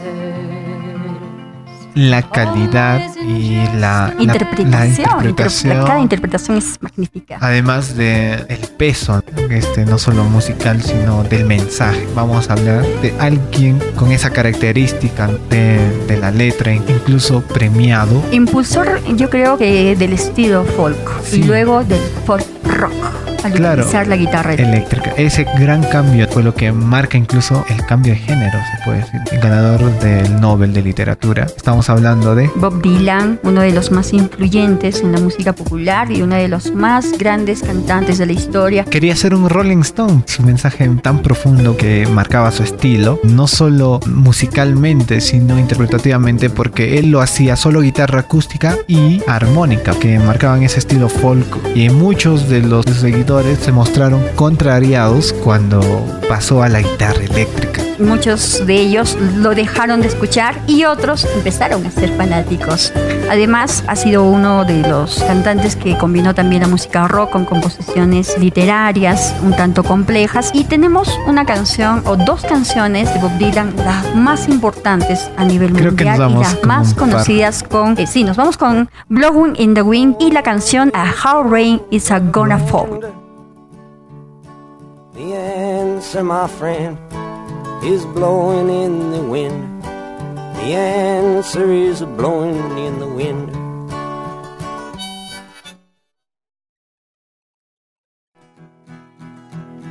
la 1.95 2.21
calidad 2.23 3.01
y 3.15 3.55
la 3.77 4.13
interpretación. 4.19 5.85
cada 5.85 5.99
interpretación 5.99 6.57
es 6.57 6.77
magnífica. 6.81 7.37
Además 7.41 7.95
de 7.95 8.33
el 8.49 8.67
peso, 8.77 9.23
este, 9.49 9.85
no 9.85 9.97
solo 9.97 10.25
musical, 10.25 10.81
sino 10.81 11.23
del 11.23 11.45
mensaje. 11.45 12.05
Vamos 12.13 12.49
a 12.49 12.53
hablar 12.53 12.85
de 13.01 13.13
alguien 13.19 13.81
con 13.95 14.11
esa 14.11 14.29
característica 14.29 15.29
de, 15.49 16.17
la 16.19 16.31
letra, 16.31 16.73
incluso 16.73 17.41
premiado. 17.41 18.23
Impulsor, 18.31 19.01
yo 19.15 19.29
creo 19.29 19.57
que 19.57 19.95
del 19.95 20.13
estilo 20.13 20.63
folk 20.63 20.97
y 21.33 21.43
luego 21.43 21.83
del 21.83 22.01
folk 22.25 22.45
rock 22.63 23.25
claro, 23.51 23.81
utilizar 23.81 24.07
la 24.07 24.15
guitarra 24.15 24.53
eléctrica. 24.53 25.13
Ese 25.17 25.45
gran 25.59 25.83
cambio 25.83 26.27
fue 26.29 26.43
lo 26.43 26.53
que 26.53 26.71
marca 26.71 27.17
incluso 27.17 27.65
el 27.69 27.85
cambio 27.85 28.13
de 28.13 28.19
género, 28.19 28.59
se 28.59 28.83
puede 28.83 28.99
decir. 28.99 29.21
El 29.31 29.39
ganador 29.39 29.99
del 29.99 30.39
Nobel 30.39 30.73
de 30.73 30.81
Literatura. 30.81 31.45
Estamos 31.45 31.84
hablando 31.89 32.35
de 32.35 32.49
Bob 32.55 32.81
Dylan, 32.81 33.39
uno 33.43 33.61
de 33.61 33.71
los 33.71 33.91
más 33.91 34.13
influyentes 34.13 35.01
en 35.01 35.11
la 35.11 35.19
música 35.19 35.53
popular 35.53 36.11
y 36.11 36.21
uno 36.21 36.35
de 36.35 36.47
los 36.47 36.73
más 36.73 37.17
grandes 37.17 37.61
cantantes 37.61 38.17
de 38.17 38.25
la 38.25 38.33
historia. 38.33 38.85
Quería 38.85 39.15
ser 39.15 39.35
un 39.35 39.49
Rolling 39.49 39.81
Stone, 39.81 40.23
su 40.25 40.43
mensaje 40.43 40.89
tan 41.01 41.21
profundo 41.21 41.75
que 41.77 42.07
marcaba 42.07 42.51
su 42.51 42.63
estilo, 42.63 43.19
no 43.23 43.47
solo 43.47 43.99
musicalmente, 44.07 45.21
sino 45.21 45.59
interpretativamente, 45.59 46.49
porque 46.49 46.97
él 46.99 47.11
lo 47.11 47.21
hacía 47.21 47.55
solo 47.55 47.81
guitarra 47.81 48.21
acústica 48.21 48.77
y 48.87 49.21
armónica, 49.27 49.93
que 49.99 50.19
marcaban 50.19 50.63
ese 50.63 50.79
estilo 50.79 51.09
folk. 51.09 51.45
Y 51.75 51.89
muchos 51.89 52.49
de 52.49 52.61
los 52.61 52.85
seguidores 52.85 53.59
se 53.59 53.71
mostraron 53.71 54.21
contrariados 54.35 55.33
cuando 55.33 55.81
pasó 56.27 56.63
a 56.63 56.69
la 56.69 56.81
guitarra 56.81 57.23
eléctrica. 57.23 57.81
Muchos 57.99 58.65
de 58.65 58.75
ellos 58.75 59.17
lo 59.37 59.55
dejaron 59.55 60.01
de 60.01 60.07
escuchar 60.07 60.59
y 60.67 60.85
otros 60.85 61.25
empezaron 61.35 61.85
a 61.85 61.91
ser 61.91 62.09
fanáticos. 62.15 62.93
Además, 63.29 63.83
ha 63.87 63.95
sido 63.95 64.23
uno 64.23 64.65
de 64.65 64.81
los 64.87 65.23
cantantes 65.23 65.75
que 65.75 65.97
combinó 65.97 66.35
también 66.35 66.61
la 66.61 66.67
música 66.67 67.07
rock 67.07 67.31
con 67.31 67.45
composiciones 67.45 68.37
literarias 68.37 69.35
un 69.43 69.55
tanto 69.55 69.83
complejas 69.83 70.51
y 70.53 70.63
tenemos 70.65 71.17
una 71.27 71.45
canción 71.45 72.01
o 72.05 72.15
dos 72.15 72.41
canciones 72.43 73.13
de 73.13 73.19
Bob 73.19 73.37
Dylan 73.37 73.75
las 73.77 74.15
más 74.15 74.47
importantes 74.47 75.29
a 75.37 75.45
nivel 75.45 75.73
mundial 75.73 76.31
y 76.31 76.33
las 76.35 76.63
más 76.63 76.93
conocidas 76.93 77.63
con 77.63 77.97
eh, 77.97 78.07
sí, 78.07 78.23
nos 78.23 78.37
vamos 78.37 78.57
con 78.57 78.89
Blowing 79.09 79.55
in 79.57 79.73
the 79.73 79.81
Wind 79.81 80.15
y 80.19 80.31
la 80.31 80.43
canción 80.43 80.91
A 80.93 81.05
How 81.11 81.43
Rain 81.43 81.81
Is 81.91 82.11
a 82.11 82.19
Gonna 82.19 82.57
Fall. 82.57 82.99
The 85.13 85.33
answer, 85.33 86.23
my 86.23 86.47
friend, 86.47 86.97
is 87.83 88.05
blowing 88.05 88.69
in 88.69 89.11
the 89.11 89.21
wind. 89.21 89.83
The 89.83 90.73
answer 90.73 91.71
is 91.71 92.01
blowing 92.01 92.77
in 92.77 92.99
the 92.99 93.07
wind. 93.07 93.51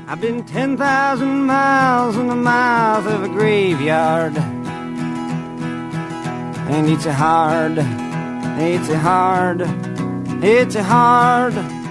I've 0.06 0.20
been 0.20 0.44
10,000 0.44 1.44
miles 1.44 2.16
in 2.16 2.28
the 2.28 2.36
mouth 2.36 3.06
of 3.06 3.24
a 3.24 3.28
graveyard. 3.28 4.36
And 6.66 6.88
it's 6.88 7.06
a 7.06 7.12
hard, 7.12 7.78
it's 8.58 8.88
a 8.88 8.98
hard, 8.98 9.62
it's 10.42 10.74
a 10.76 10.82
hard. 10.82 11.83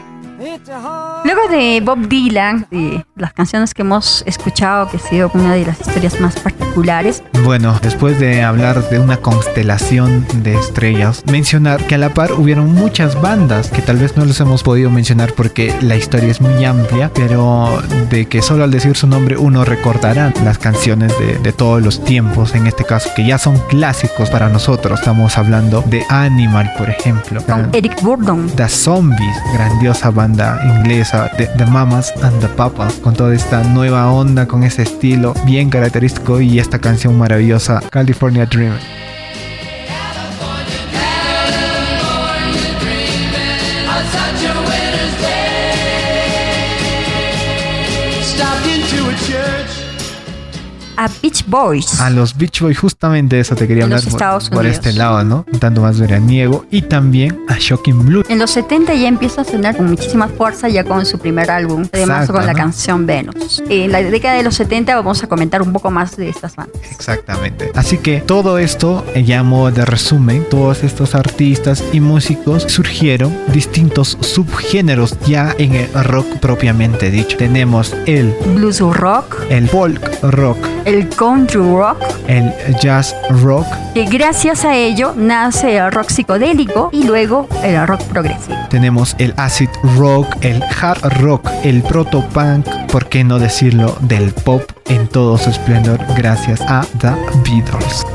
Luego 1.24 1.48
de 1.50 1.82
Bob 1.82 2.08
Dylan, 2.10 2.68
de 2.70 3.06
las 3.16 3.34
canciones 3.34 3.74
que 3.74 3.82
hemos 3.82 4.24
escuchado, 4.26 4.90
que 4.90 4.98
ha 4.98 5.00
sido 5.00 5.32
una 5.34 5.54
de 5.54 5.66
las 5.66 5.80
historias 5.80 6.20
más 6.20 6.38
particulares. 6.40 7.24
Bueno, 7.44 7.80
después 7.82 8.20
de 8.20 8.44
hablar 8.44 8.90
de 8.90 9.00
una 9.00 9.18
constelación 9.18 10.26
de 10.44 10.56
estrellas, 10.56 11.24
mencionar 11.28 11.86
que 11.86 11.96
a 11.96 11.98
la 11.98 12.14
par 12.14 12.34
hubieron 12.34 12.74
muchas 12.74 13.20
bandas 13.22 13.70
que 13.70 13.82
tal 13.82 13.98
vez 13.98 14.18
no 14.18 14.26
los 14.26 14.40
hemos 14.42 14.64
podido 14.64 14.90
mencionar 14.90 15.34
porque 15.34 15.74
la 15.82 15.96
historia 15.96 16.30
es 16.30 16.42
muy 16.42 16.66
amplia, 16.66 17.10
pero 17.14 17.82
de 18.10 18.26
que 18.26 18.42
solo 18.42 18.66
al 18.66 18.72
decir 18.72 18.98
su 18.98 19.08
nombre 19.08 19.38
uno 19.38 19.64
recordará 19.64 20.34
las 20.44 20.58
canciones 20.58 21.18
de, 21.20 21.38
de 21.38 21.54
todos 21.54 21.82
los 21.82 22.04
tiempos, 22.04 22.54
en 22.56 22.68
este 22.68 22.84
caso, 22.84 23.10
que 23.16 23.26
ya 23.26 23.38
son 23.38 23.58
clásicos 23.70 24.30
para 24.30 24.50
nosotros. 24.50 25.00
Estamos 25.00 25.38
hablando 25.38 25.84
de 25.84 26.04
Animal, 26.10 26.72
por 26.78 26.90
ejemplo. 26.90 27.42
Con 27.46 27.70
Eric 27.74 28.02
Burdon. 28.02 28.50
The 28.56 28.68
Zombies, 28.68 29.36
grandiosa 29.54 30.10
banda 30.10 30.33
inglesa 30.64 31.30
de 31.38 31.48
The 31.48 31.66
Mamas 31.66 32.14
and 32.24 32.40
the 32.40 32.48
Papas, 32.48 32.94
con 32.96 33.14
toda 33.14 33.34
esta 33.34 33.64
nueva 33.64 34.12
onda, 34.12 34.48
con 34.48 34.64
ese 34.64 34.84
estilo 34.84 35.34
bien 35.46 35.70
característico 35.70 36.42
y 36.42 36.60
esta 36.60 36.80
canción 36.80 37.18
maravillosa, 37.18 37.82
California 37.90 38.46
Dreaming. 38.46 38.80
A 50.98 51.10
Beach 51.22 51.46
Boys. 51.48 52.00
A 52.00 52.10
los 52.10 52.36
Beach 52.38 52.62
Boys, 52.62 52.78
justamente 52.78 53.40
eso 53.40 53.56
te 53.56 53.68
quería 53.68 53.84
hablar 53.86 54.02
por, 54.52 54.66
este 54.66 54.94
lado, 54.94 55.24
¿no? 55.24 55.46
Un 55.52 55.60
tanto 55.60 55.82
más 55.82 56.00
veraniego. 56.00 56.66
Y 56.72 56.84
también 56.84 57.40
a 57.48 57.56
Shocking 57.58 58.06
Blue. 58.06 58.24
En 58.30 58.40
los 58.40 58.52
70 58.52 58.94
ya 58.94 59.08
empieza 59.08 59.42
a 59.42 59.44
sonar 59.44 59.76
con 59.76 59.90
muchísima 59.90 60.28
fuerza, 60.28 60.70
ya 60.70 60.84
con 60.84 61.06
su 61.06 61.18
primer 61.20 61.52
álbum, 61.52 61.88
además 61.92 62.30
con 62.30 62.46
la 62.46 62.54
canción 62.54 63.06
Venus. 63.06 63.64
En 63.70 63.92
la 63.92 64.02
década 64.02 64.36
de 64.36 64.44
los 64.44 64.56
70 64.56 64.96
vamos 64.96 65.24
a 65.24 65.28
comentar 65.28 65.62
un 65.62 65.74
poco 65.74 65.92
más 65.92 66.16
de 66.16 66.30
estas 66.30 66.56
bandas. 66.56 66.82
Exactamente. 66.92 67.72
Así 67.76 67.98
que 67.98 68.22
todo 68.22 68.58
esto, 68.58 69.06
ya 69.16 69.44
modo 69.44 69.72
de 69.72 69.86
resumen, 69.86 70.46
todos 70.50 70.84
estos 70.84 71.16
artistas 71.16 71.84
y 71.92 72.00
músicos 72.00 72.64
surgieron 72.64 73.36
distintos 73.52 74.18
subgéneros 74.22 75.18
ya 75.26 75.56
en 75.58 75.76
el 75.76 75.88
rock 76.04 76.40
propiamente 76.40 77.12
dicho. 77.12 77.38
Tenemos 77.38 77.96
el 78.06 78.34
blues 78.56 78.80
rock, 78.80 79.38
el 79.50 79.68
folk 79.68 80.22
rock, 80.22 80.58
el 80.86 81.10
country 81.10 81.60
rock, 81.60 81.98
el 82.28 82.54
jazz 82.82 83.16
rock, 83.42 83.66
que 83.94 84.06
gracias 84.06 84.66
a 84.66 84.76
ello 84.76 85.14
nace 85.16 85.78
el 85.78 85.92
rock 85.92 86.10
psicodélico 86.10 86.90
y 86.92 87.04
luego 87.04 87.48
el 87.64 87.86
rock 87.88 88.02
progresivo. 88.04 88.58
Tenemos 88.70 89.16
el 89.20 89.34
acid 89.38 89.70
rock, 89.98 90.28
el 90.42 90.62
hard 90.64 91.22
rock, 91.22 91.50
el 91.64 91.82
proto 91.84 92.24
punk, 92.30 92.68
por 92.92 93.08
qué 93.08 93.24
no 93.24 93.40
decirlo, 93.40 93.98
del 94.02 94.34
pop 94.34 94.64
en 94.88 95.08
todo 95.08 95.38
su 95.38 95.50
esplendor 95.50 96.00
gracias 96.16 96.62
a 96.62 96.86
The 97.00 97.14
Beatles. 97.44 98.06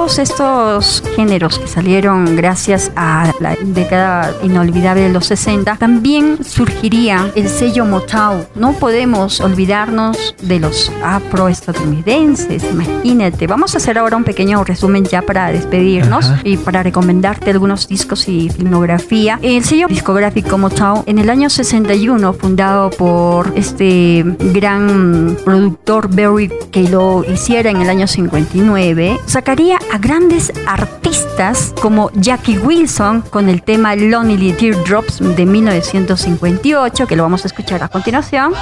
Todos 0.00 0.18
estos 0.18 1.02
géneros 1.14 1.58
que 1.58 1.66
salieron 1.66 2.34
gracias 2.34 2.90
a 2.96 3.34
la 3.38 3.54
década 3.60 4.34
inolvidable 4.42 5.02
de 5.02 5.10
los 5.10 5.26
60, 5.26 5.76
también 5.76 6.42
surgiría 6.42 7.30
el 7.34 7.50
sello 7.50 7.84
Motown. 7.84 8.46
No 8.54 8.72
podemos 8.72 9.42
olvidarnos 9.42 10.34
de 10.40 10.58
los 10.58 10.90
afroestadounidenses, 11.04 12.64
imagínate. 12.64 13.46
Vamos 13.46 13.74
a 13.74 13.76
hacer 13.76 13.98
ahora 13.98 14.16
un 14.16 14.24
pequeño 14.24 14.64
resumen 14.64 15.04
ya 15.04 15.20
para 15.20 15.52
despedirnos 15.52 16.32
y 16.44 16.56
para 16.56 16.82
recomendarte 16.82 17.50
algunos 17.50 17.86
discos 17.86 18.26
y 18.26 18.48
filmografía. 18.48 19.38
El 19.42 19.62
sello 19.64 19.86
discográfico 19.86 20.56
Motown 20.56 21.02
en 21.04 21.18
el 21.18 21.28
año 21.28 21.50
61, 21.50 22.32
fundado 22.32 22.88
por 22.88 23.52
este 23.54 24.24
gran 24.54 25.36
productor 25.44 26.08
Berry 26.08 26.50
que 26.70 26.84
lo 26.84 27.22
hiciera 27.30 27.68
en 27.70 27.82
el 27.82 27.90
año 27.90 28.06
59, 28.06 29.20
sacaría 29.26 29.78
a 29.92 29.98
grandes 29.98 30.52
artistas 30.66 31.74
como 31.80 32.10
Jackie 32.14 32.58
Wilson 32.58 33.22
con 33.22 33.48
el 33.48 33.62
tema 33.62 33.96
Lonely 33.96 34.52
Teardrops 34.52 35.18
de 35.36 35.46
1958, 35.46 37.06
que 37.06 37.16
lo 37.16 37.22
vamos 37.24 37.44
a 37.44 37.48
escuchar 37.48 37.82
a 37.82 37.88
continuación. 37.88 38.54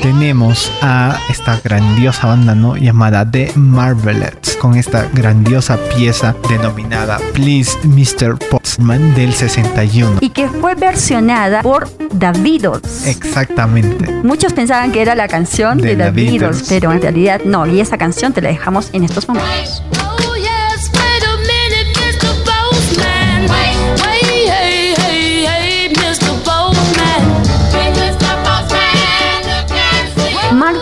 Tenemos 0.00 0.72
a 0.82 1.18
esta 1.28 1.60
grandiosa 1.62 2.26
banda 2.26 2.54
¿no? 2.54 2.76
llamada 2.76 3.30
The 3.30 3.52
Marvelettes 3.54 4.56
con 4.56 4.76
esta 4.76 5.06
grandiosa 5.12 5.78
pieza 5.94 6.34
denominada 6.48 7.18
Please 7.34 7.76
Mr. 7.84 8.38
Postman 8.38 9.14
del 9.14 9.32
61 9.32 10.18
y 10.20 10.30
que 10.30 10.48
fue 10.48 10.74
versionada 10.74 11.62
por 11.62 11.88
Beatles. 12.12 13.06
Exactamente. 13.06 14.10
Muchos 14.22 14.52
pensaban 14.52 14.92
que 14.92 15.02
era 15.02 15.14
la 15.14 15.28
canción 15.28 15.78
de, 15.78 15.96
The, 15.96 16.10
Beatles, 16.10 16.66
pero 16.68 16.92
en 16.92 17.00
realidad 17.00 17.40
no, 17.44 17.66
y 17.66 17.80
esa 17.80 17.98
canción 17.98 18.32
te 18.32 18.42
la 18.42 18.48
dejamos 18.48 18.90
en 18.92 19.04
estos 19.04 19.28
momentos. 19.28 19.82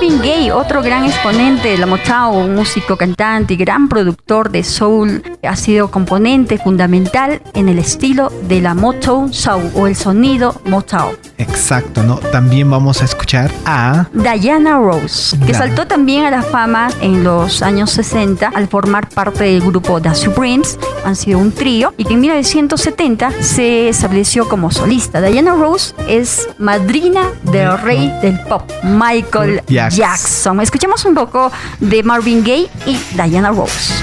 Marvin 0.08 0.22
Gaye, 0.22 0.52
otro 0.52 0.82
gran 0.82 1.04
exponente 1.04 1.68
de 1.68 1.76
la 1.76 1.84
Motown, 1.84 2.54
músico, 2.54 2.96
cantante 2.96 3.54
y 3.54 3.56
gran 3.58 3.90
productor 3.90 4.50
de 4.50 4.64
soul, 4.64 5.22
ha 5.42 5.54
sido 5.54 5.90
componente 5.90 6.56
fundamental 6.56 7.42
en 7.52 7.68
el 7.68 7.78
estilo 7.78 8.32
de 8.48 8.62
la 8.62 8.74
Motown 8.74 9.34
Soul 9.34 9.70
o 9.74 9.86
el 9.86 9.96
sonido 9.96 10.62
Motown. 10.64 11.27
Exacto, 11.38 12.02
¿no? 12.02 12.16
También 12.16 12.68
vamos 12.68 13.00
a 13.00 13.04
escuchar 13.04 13.50
a... 13.64 14.06
Diana 14.12 14.78
Rose, 14.78 15.38
que 15.46 15.54
saltó 15.54 15.86
también 15.86 16.24
a 16.24 16.30
la 16.30 16.42
fama 16.42 16.90
en 17.00 17.22
los 17.22 17.62
años 17.62 17.90
60 17.92 18.52
al 18.54 18.68
formar 18.68 19.08
parte 19.08 19.44
del 19.44 19.60
grupo 19.60 20.00
The 20.00 20.14
Supremes, 20.14 20.78
han 21.04 21.14
sido 21.14 21.38
un 21.38 21.52
trío, 21.52 21.94
y 21.96 22.04
que 22.04 22.14
en 22.14 22.20
1970 22.20 23.30
se 23.40 23.88
estableció 23.88 24.48
como 24.48 24.70
solista. 24.70 25.20
Diana 25.20 25.54
Rose 25.54 25.94
es 26.08 26.48
madrina 26.58 27.30
del 27.44 27.78
rey 27.78 28.12
del 28.20 28.40
pop, 28.40 28.62
Michael 28.82 29.62
Jackson. 29.68 30.60
Escuchemos 30.60 31.04
un 31.04 31.14
poco 31.14 31.52
de 31.78 32.02
Marvin 32.02 32.42
Gaye 32.42 32.68
y 32.86 32.98
Diana 33.14 33.50
Rose. 33.50 33.94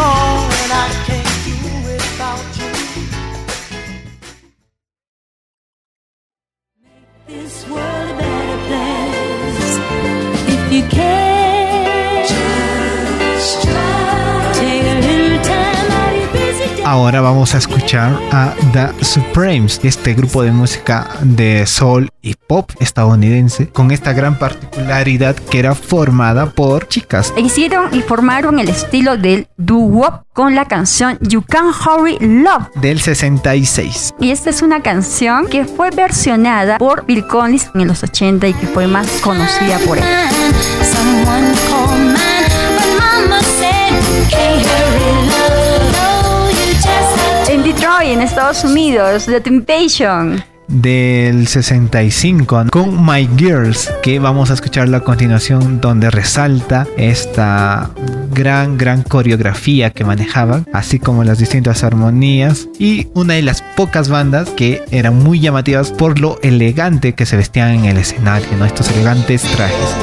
more 0.00 0.48
and 0.62 0.72
I 0.72 1.09
ahora 16.90 17.20
vamos 17.20 17.54
a 17.54 17.58
escuchar 17.58 18.18
a 18.32 18.52
The 18.72 19.04
Supremes, 19.04 19.80
este 19.84 20.12
grupo 20.12 20.42
de 20.42 20.50
música 20.50 21.08
de 21.22 21.64
soul 21.64 22.08
y 22.20 22.34
pop 22.34 22.68
estadounidense, 22.80 23.68
con 23.68 23.92
esta 23.92 24.12
gran 24.12 24.36
particularidad 24.36 25.36
que 25.36 25.60
era 25.60 25.76
formada 25.76 26.46
por 26.46 26.88
chicas. 26.88 27.32
Hicieron 27.36 27.94
y 27.94 28.02
formaron 28.02 28.58
el 28.58 28.68
estilo 28.68 29.16
del 29.16 29.46
doo-wop 29.56 30.24
con 30.32 30.56
la 30.56 30.64
canción 30.64 31.16
You 31.20 31.42
Can't 31.42 31.76
Hurry 31.86 32.18
Love 32.18 32.70
del 32.74 33.00
66. 33.00 34.14
Y 34.18 34.32
esta 34.32 34.50
es 34.50 34.60
una 34.60 34.82
canción 34.82 35.46
que 35.46 35.66
fue 35.66 35.90
versionada 35.90 36.76
por 36.78 37.06
Bill 37.06 37.24
Collins 37.28 37.70
en 37.72 37.86
los 37.86 38.02
80 38.02 38.48
y 38.48 38.54
que 38.54 38.66
fue 38.66 38.88
más 38.88 39.06
conocida 39.22 39.78
por 39.86 39.96
él. 39.96 40.04
En 48.10 48.20
Estados 48.20 48.64
Unidos, 48.64 49.26
The 49.26 49.40
Temptation 49.40 50.42
del 50.66 51.46
65 51.46 52.64
con 52.72 53.06
My 53.06 53.28
Girls 53.36 53.88
que 54.02 54.18
vamos 54.18 54.50
a 54.50 54.54
escuchar 54.54 54.92
a 54.92 55.00
continuación 55.00 55.80
donde 55.80 56.10
resalta 56.10 56.88
esta 56.96 57.90
gran 58.32 58.76
gran 58.76 59.04
coreografía 59.04 59.90
que 59.90 60.04
manejaban 60.04 60.66
así 60.72 60.98
como 60.98 61.22
las 61.22 61.38
distintas 61.38 61.84
armonías 61.84 62.68
y 62.80 63.06
una 63.14 63.34
de 63.34 63.42
las 63.42 63.62
pocas 63.76 64.08
bandas 64.08 64.50
que 64.50 64.82
eran 64.90 65.16
muy 65.16 65.38
llamativas 65.38 65.92
por 65.92 66.18
lo 66.18 66.40
elegante 66.42 67.14
que 67.14 67.26
se 67.26 67.36
vestían 67.36 67.70
en 67.70 67.84
el 67.84 67.96
escenario 67.96 68.48
¿no? 68.58 68.64
estos 68.64 68.90
elegantes 68.90 69.42
trajes 69.42 69.94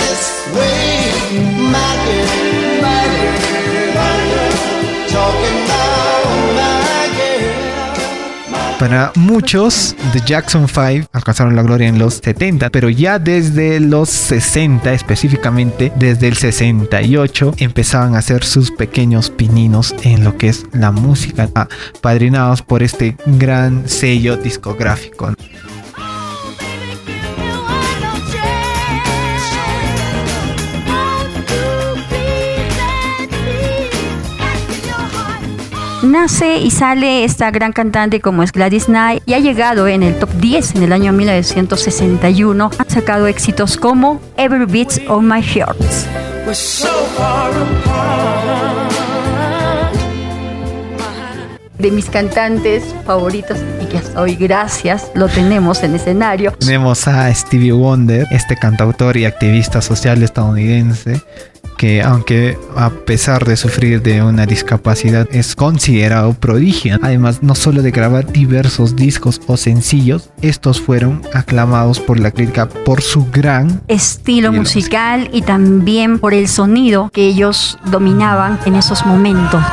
Para 8.80 9.12
muchos, 9.16 9.96
The 10.13 10.22
Jackson 10.24 10.68
5 10.68 11.10
alcanzaron 11.12 11.56
la 11.56 11.63
gloria 11.63 11.88
en 11.88 11.98
los 11.98 12.16
70, 12.24 12.70
pero 12.70 12.90
ya 12.90 13.18
desde 13.18 13.80
los 13.80 14.08
60, 14.10 14.94
específicamente 14.94 15.92
desde 15.96 16.28
el 16.28 16.38
68, 16.38 17.56
empezaban 17.58 18.13
a 18.13 18.20
hacer 18.20 18.44
sus 18.44 18.70
pequeños 18.70 19.32
pininos 19.32 19.96
en 20.04 20.24
lo 20.24 20.38
que 20.38 20.50
es 20.50 20.66
la 20.74 20.92
música, 20.92 21.50
padrinados 22.02 22.62
por 22.62 22.84
este 22.84 23.18
gran 23.26 23.90
sello 23.90 24.38
discográfico. 24.38 25.34
Nace 36.08 36.58
y 36.58 36.72
sale 36.72 37.24
esta 37.24 37.52
gran 37.52 37.74
cantante 37.74 38.22
como 38.22 38.43
es 38.43 38.52
Gladys 38.52 38.86
Knight 38.86 39.22
y 39.26 39.34
ha 39.34 39.39
llegado 39.39 39.88
en 39.88 40.04
el 40.04 40.17
top 40.17 40.32
10 40.34 40.76
en 40.76 40.84
el 40.84 40.93
año 40.93 41.13
1961. 41.13 42.72
Ha 42.78 42.89
sacado 42.89 43.28
éxitos 43.28 43.78
como 43.78 44.22
Every 44.38 44.65
Beat 44.65 45.08
of 45.10 45.24
My 45.24 45.41
Heart. 45.41 45.78
de 51.80 51.91
mis 51.91 52.10
cantantes 52.10 52.84
favoritos 53.06 53.58
y 53.82 53.86
que 53.86 53.98
hasta 54.00 54.20
hoy 54.20 54.36
gracias 54.36 55.12
lo 55.13 55.28
tenemos 55.28 55.84
en 55.84 55.96
escenario. 55.96 56.52
Tenemos 56.54 57.08
a 57.08 57.32
Stevie 57.34 57.72
Wonder, 57.72 58.26
este 58.32 58.56
cantautor 58.56 59.15
y 59.17 59.26
activista 59.26 59.82
social 59.82 60.24
estadounidense 60.24 61.22
que 61.78 62.02
aunque 62.02 62.58
a 62.76 62.90
pesar 62.90 63.46
de 63.46 63.56
sufrir 63.56 64.02
de 64.02 64.22
una 64.22 64.46
discapacidad 64.46 65.28
es 65.32 65.56
considerado 65.56 66.34
prodigio. 66.34 66.98
Además, 67.02 67.44
no 67.44 67.56
solo 67.56 67.82
de 67.82 67.92
grabar 67.92 68.32
diversos 68.32 68.96
discos 68.96 69.40
o 69.48 69.56
sencillos, 69.58 70.30
estos 70.42 70.82
fueron 70.82 71.22
aclamados 71.34 72.00
por 72.00 72.20
la 72.20 72.32
crítica 72.32 72.68
por 72.68 73.02
su 73.02 73.28
gran 73.32 73.82
estilo 73.88 74.52
musical 74.52 75.30
y 75.32 75.44
también 75.44 76.20
por 76.20 76.34
el 76.34 76.48
sonido 76.48 77.10
que 77.13 77.28
ellos 77.28 77.78
dominaban 77.86 78.60
en 78.66 78.76
esos 78.76 79.06
momentos. 79.06 79.63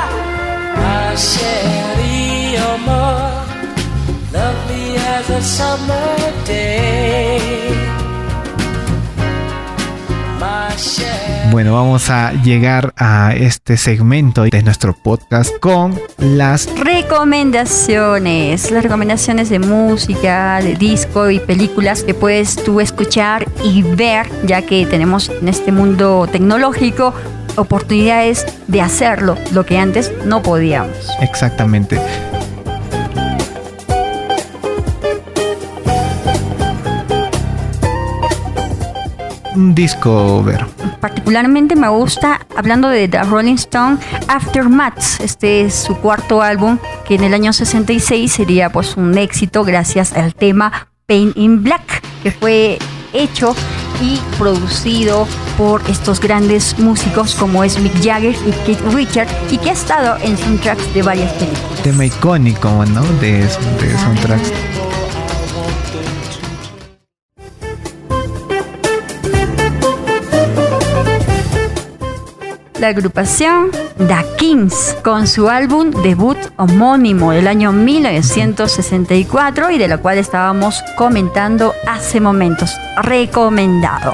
Bueno, 11.50 11.74
vamos 11.74 12.10
a 12.10 12.32
llegar 12.42 12.92
a 12.96 13.32
este 13.36 13.76
segmento 13.76 14.42
de 14.42 14.62
nuestro 14.62 14.92
podcast 14.92 15.56
con 15.60 16.00
las 16.18 16.68
recomendaciones. 16.78 18.70
Las 18.70 18.82
recomendaciones 18.82 19.50
de 19.50 19.60
música, 19.60 20.60
de 20.60 20.74
disco 20.74 21.30
y 21.30 21.38
películas 21.38 22.02
que 22.02 22.14
puedes 22.14 22.56
tú 22.56 22.80
escuchar 22.80 23.46
y 23.62 23.82
ver, 23.82 24.26
ya 24.44 24.62
que 24.62 24.84
tenemos 24.86 25.28
en 25.28 25.48
este 25.48 25.70
mundo 25.70 26.28
tecnológico 26.30 27.14
oportunidades 27.56 28.46
de 28.66 28.80
hacerlo, 28.80 29.36
lo 29.52 29.64
que 29.64 29.78
antes 29.78 30.12
no 30.24 30.42
podíamos. 30.42 30.96
Exactamente. 31.20 32.00
Disco, 39.54 40.42
ver? 40.42 40.64
Particularmente 41.00 41.76
me 41.76 41.88
gusta, 41.88 42.46
hablando 42.56 42.88
de 42.88 43.08
The 43.08 43.22
Rolling 43.24 43.54
Stone, 43.54 43.98
Aftermath. 44.28 45.20
Este 45.20 45.62
es 45.62 45.74
su 45.74 45.96
cuarto 45.96 46.42
álbum, 46.42 46.78
que 47.06 47.14
en 47.14 47.24
el 47.24 47.34
año 47.34 47.52
66 47.52 48.32
sería 48.32 48.70
pues 48.70 48.96
un 48.96 49.16
éxito 49.16 49.64
gracias 49.64 50.12
al 50.12 50.34
tema 50.34 50.88
Paint 51.06 51.36
in 51.36 51.62
Black, 51.62 52.02
que 52.22 52.30
fue 52.30 52.78
hecho 53.12 53.54
y 54.00 54.20
producido 54.38 55.26
por 55.56 55.80
estos 55.88 56.20
grandes 56.20 56.78
músicos 56.78 57.34
como 57.36 57.62
es 57.62 57.78
Mick 57.78 57.94
Jagger 58.02 58.34
y 58.46 58.50
Keith 58.66 58.80
Richard 58.92 59.28
y 59.50 59.58
que 59.58 59.70
ha 59.70 59.72
estado 59.72 60.16
en 60.22 60.36
soundtracks 60.36 60.92
de 60.94 61.02
varias 61.02 61.32
películas. 61.34 61.82
Tema 61.82 62.06
icónico, 62.06 62.84
¿no? 62.86 63.02
De, 63.20 63.42
de 63.42 63.98
soundtracks. 63.98 64.52
La 72.84 72.90
agrupación 72.90 73.70
The 73.96 74.36
Kings 74.36 74.94
con 75.02 75.26
su 75.26 75.48
álbum 75.48 75.90
debut 76.02 76.36
homónimo 76.56 77.32
del 77.32 77.48
año 77.48 77.72
1964 77.72 79.70
y 79.70 79.78
de 79.78 79.88
la 79.88 79.96
cual 79.96 80.18
estábamos 80.18 80.84
comentando 80.94 81.72
hace 81.88 82.20
momentos. 82.20 82.76
Recomendado. 83.02 84.12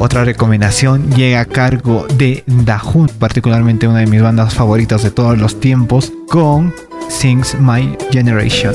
Otra 0.00 0.24
recomendación 0.24 1.12
llega 1.12 1.42
a 1.42 1.44
cargo 1.44 2.08
de 2.08 2.42
Dahun, 2.46 3.08
particularmente 3.20 3.86
una 3.86 4.00
de 4.00 4.06
mis 4.08 4.20
bandas 4.20 4.52
favoritas 4.52 5.04
de 5.04 5.12
todos 5.12 5.38
los 5.38 5.60
tiempos, 5.60 6.12
con 6.28 6.74
Sings 7.08 7.54
My 7.60 7.96
Generation. 8.10 8.74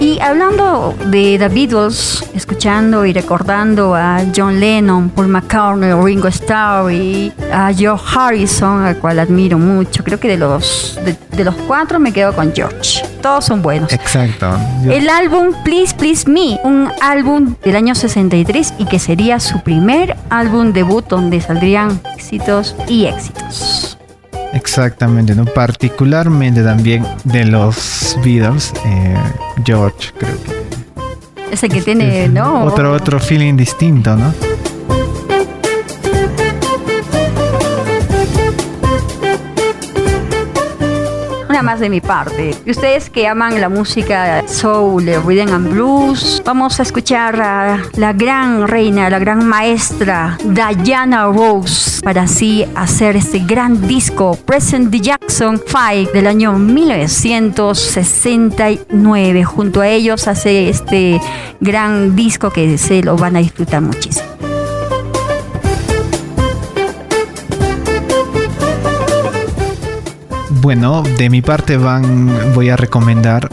Y 0.00 0.18
hablando 0.20 0.94
de 1.10 1.38
The 1.38 1.48
Beatles, 1.48 2.24
escuchando 2.60 3.06
y 3.06 3.14
recordando 3.14 3.94
a 3.94 4.20
John 4.36 4.60
Lennon, 4.60 5.08
Paul 5.08 5.28
McCartney, 5.28 5.94
Ringo 5.94 6.28
Starr 6.28 6.92
y 6.92 7.32
a 7.50 7.72
George 7.72 8.04
Harrison, 8.14 8.82
al 8.84 8.98
cual 8.98 9.18
admiro 9.18 9.56
mucho. 9.56 10.04
Creo 10.04 10.20
que 10.20 10.28
de 10.28 10.36
los, 10.36 11.00
de 11.30 11.42
los 11.42 11.54
cuatro 11.66 11.98
me 11.98 12.12
quedo 12.12 12.34
con 12.34 12.52
George 12.54 13.02
todos 13.22 13.46
son 13.46 13.62
buenos. 13.62 13.90
Exacto. 13.92 14.58
El 14.84 15.08
álbum 15.08 15.54
Please 15.64 15.94
Please 15.94 16.28
Me, 16.30 16.58
un 16.62 16.90
álbum 17.00 17.54
del 17.64 17.76
año 17.76 17.94
63 17.94 18.74
y 18.78 18.84
que 18.84 18.98
sería 18.98 19.40
su 19.40 19.62
primer 19.62 20.16
álbum 20.28 20.74
debut 20.74 21.06
donde 21.08 21.40
saldrían 21.40 21.98
éxitos 22.14 22.76
y 22.88 23.06
éxitos. 23.06 23.96
Exactamente, 24.52 25.34
¿no? 25.34 25.46
Particularmente 25.46 26.62
también 26.62 27.06
de 27.24 27.46
los 27.46 28.18
Beatles, 28.22 28.74
eh, 28.84 29.16
George, 29.64 30.10
creo 30.18 30.42
que. 30.42 30.59
Ese 31.50 31.68
que 31.68 31.82
tiene, 31.82 32.28
¿no? 32.28 32.64
Otro, 32.64 32.92
otro 32.92 33.18
feeling 33.18 33.56
distinto, 33.56 34.16
¿no? 34.16 34.49
Nada 41.50 41.62
más 41.62 41.80
de 41.80 41.90
mi 41.90 42.00
parte. 42.00 42.54
Y 42.64 42.70
ustedes 42.70 43.10
que 43.10 43.28
aman 43.28 43.60
la 43.60 43.68
música 43.68 44.42
soul, 44.46 45.04
rhythm 45.26 45.52
and 45.52 45.68
blues, 45.72 46.40
vamos 46.44 46.78
a 46.80 46.82
escuchar 46.82 47.38
a 47.40 47.78
la 47.94 48.12
gran 48.12 48.68
reina, 48.68 49.08
la 49.10 49.18
gran 49.18 49.46
maestra 49.46 50.38
Diana 50.44 51.26
Rose 51.26 52.00
para 52.02 52.22
así 52.22 52.64
hacer 52.74 53.16
este 53.16 53.40
gran 53.40 53.86
disco 53.86 54.38
Present 54.46 54.90
the 54.90 55.00
Jackson 55.00 55.60
5 55.66 56.12
del 56.12 56.26
año 56.26 56.54
1969. 56.54 59.44
Junto 59.44 59.80
a 59.80 59.88
ellos 59.88 60.28
hace 60.28 60.68
este 60.68 61.18
gran 61.60 62.14
disco 62.16 62.50
que 62.50 62.76
se 62.78 63.02
lo 63.02 63.16
van 63.16 63.36
a 63.36 63.40
disfrutar 63.40 63.82
muchísimo. 63.82 64.49
Bueno, 70.60 71.02
de 71.16 71.30
mi 71.30 71.40
parte 71.40 71.78
van, 71.78 72.30
voy 72.54 72.68
a 72.68 72.76
recomendar 72.76 73.48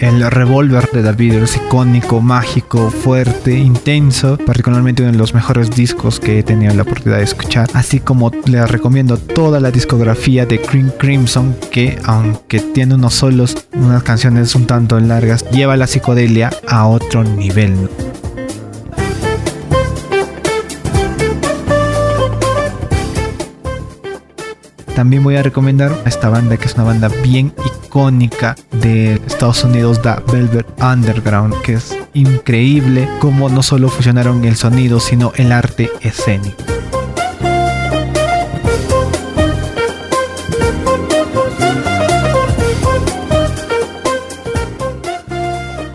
el 0.00 0.28
revólver 0.28 0.90
de 0.90 1.02
David, 1.02 1.34
es 1.34 1.56
icónico, 1.56 2.20
mágico, 2.20 2.90
fuerte, 2.90 3.56
intenso, 3.56 4.36
particularmente 4.38 5.02
uno 5.02 5.12
de 5.12 5.18
los 5.18 5.34
mejores 5.34 5.70
discos 5.70 6.18
que 6.18 6.40
he 6.40 6.42
tenido 6.42 6.74
la 6.74 6.82
oportunidad 6.82 7.18
de 7.18 7.24
escuchar, 7.24 7.68
así 7.74 8.00
como 8.00 8.32
les 8.46 8.68
recomiendo 8.68 9.18
toda 9.18 9.60
la 9.60 9.70
discografía 9.70 10.44
de 10.44 10.60
Cream 10.60 10.90
Crimson, 10.98 11.54
que 11.70 11.96
aunque 12.04 12.58
tiene 12.58 12.96
unos 12.96 13.14
solos, 13.14 13.68
unas 13.74 14.02
canciones 14.02 14.56
un 14.56 14.66
tanto 14.66 14.98
largas, 14.98 15.48
lleva 15.50 15.76
la 15.76 15.86
psicodelia 15.86 16.50
a 16.66 16.88
otro 16.88 17.22
nivel. 17.22 17.88
También 24.94 25.24
voy 25.24 25.36
a 25.36 25.42
recomendar 25.42 25.90
esta 26.04 26.28
banda 26.28 26.58
que 26.58 26.66
es 26.66 26.74
una 26.74 26.84
banda 26.84 27.08
bien 27.08 27.52
icónica 27.64 28.56
de 28.70 29.14
Estados 29.26 29.64
Unidos, 29.64 30.02
The 30.02 30.16
Velvet 30.30 30.66
Underground, 30.82 31.60
que 31.62 31.74
es 31.74 31.96
increíble 32.12 33.08
cómo 33.18 33.48
no 33.48 33.62
solo 33.62 33.88
fusionaron 33.88 34.44
el 34.44 34.56
sonido, 34.56 35.00
sino 35.00 35.32
el 35.36 35.50
arte 35.50 35.90
escénico. 36.02 36.62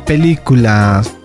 Películas, 0.05 1.16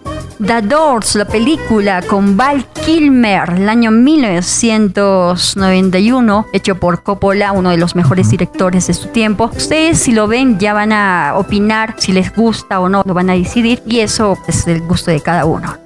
The 0.44 0.62
Doors, 0.62 1.14
la 1.14 1.24
película 1.24 2.02
con 2.02 2.36
Val 2.36 2.66
Kilmer, 2.84 3.48
el 3.50 3.68
año 3.68 3.92
1991, 3.92 6.46
hecho 6.52 6.74
por 6.74 7.04
Coppola, 7.04 7.52
uno 7.52 7.70
de 7.70 7.76
los 7.76 7.94
mejores 7.94 8.30
directores 8.30 8.88
de 8.88 8.94
su 8.94 9.06
tiempo. 9.08 9.48
Ustedes 9.54 10.00
si 10.00 10.10
lo 10.10 10.26
ven 10.26 10.58
ya 10.58 10.74
van 10.74 10.92
a 10.92 11.34
opinar 11.36 11.94
si 11.98 12.10
les 12.10 12.34
gusta 12.34 12.80
o 12.80 12.88
no, 12.88 13.04
lo 13.06 13.14
van 13.14 13.30
a 13.30 13.34
decidir 13.34 13.84
y 13.86 14.00
eso 14.00 14.36
es 14.48 14.66
el 14.66 14.80
gusto 14.80 15.12
de 15.12 15.20
cada 15.20 15.44
uno. 15.44 15.78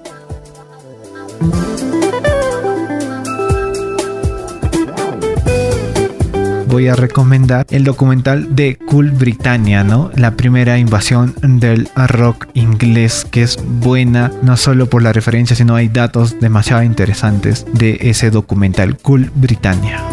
Voy 6.77 6.89
a 6.89 6.95
recomendar 6.95 7.65
el 7.71 7.85
documental 7.85 8.55
de 8.55 8.77
Cool 8.77 9.11
Britannia, 9.11 9.83
¿no? 9.83 10.11
La 10.15 10.33
primera 10.33 10.77
invasión 10.77 11.35
del 11.41 11.89
rock 11.95 12.49
inglés, 12.53 13.27
que 13.31 13.45
es 13.45 13.57
buena 13.81 14.31
no 14.43 14.59
solo 14.59 14.85
por 14.85 15.03
la 15.03 15.15
referencia, 15.15 15.57
sino 15.57 15.75
hay 15.75 15.89
datos 15.89 16.39
demasiado 16.39 16.83
interesantes 16.83 17.65
de 17.73 17.97
ese 18.03 18.31
documental, 18.31 18.99
Cool 18.99 19.31
Britannia. 19.35 20.05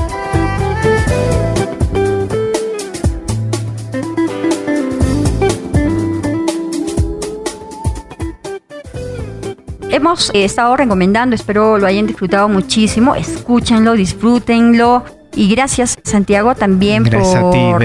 Hemos 9.91 10.31
estado 10.33 10.77
recomendando, 10.77 11.35
espero 11.35 11.77
lo 11.77 11.87
hayan 11.87 12.07
disfrutado 12.07 12.47
muchísimo. 12.47 13.15
Escúchenlo, 13.15 13.95
disfrútenlo. 13.95 15.22
Y 15.35 15.47
gracias 15.49 15.97
Santiago 16.03 16.55
también 16.55 17.03
por, 17.03 17.83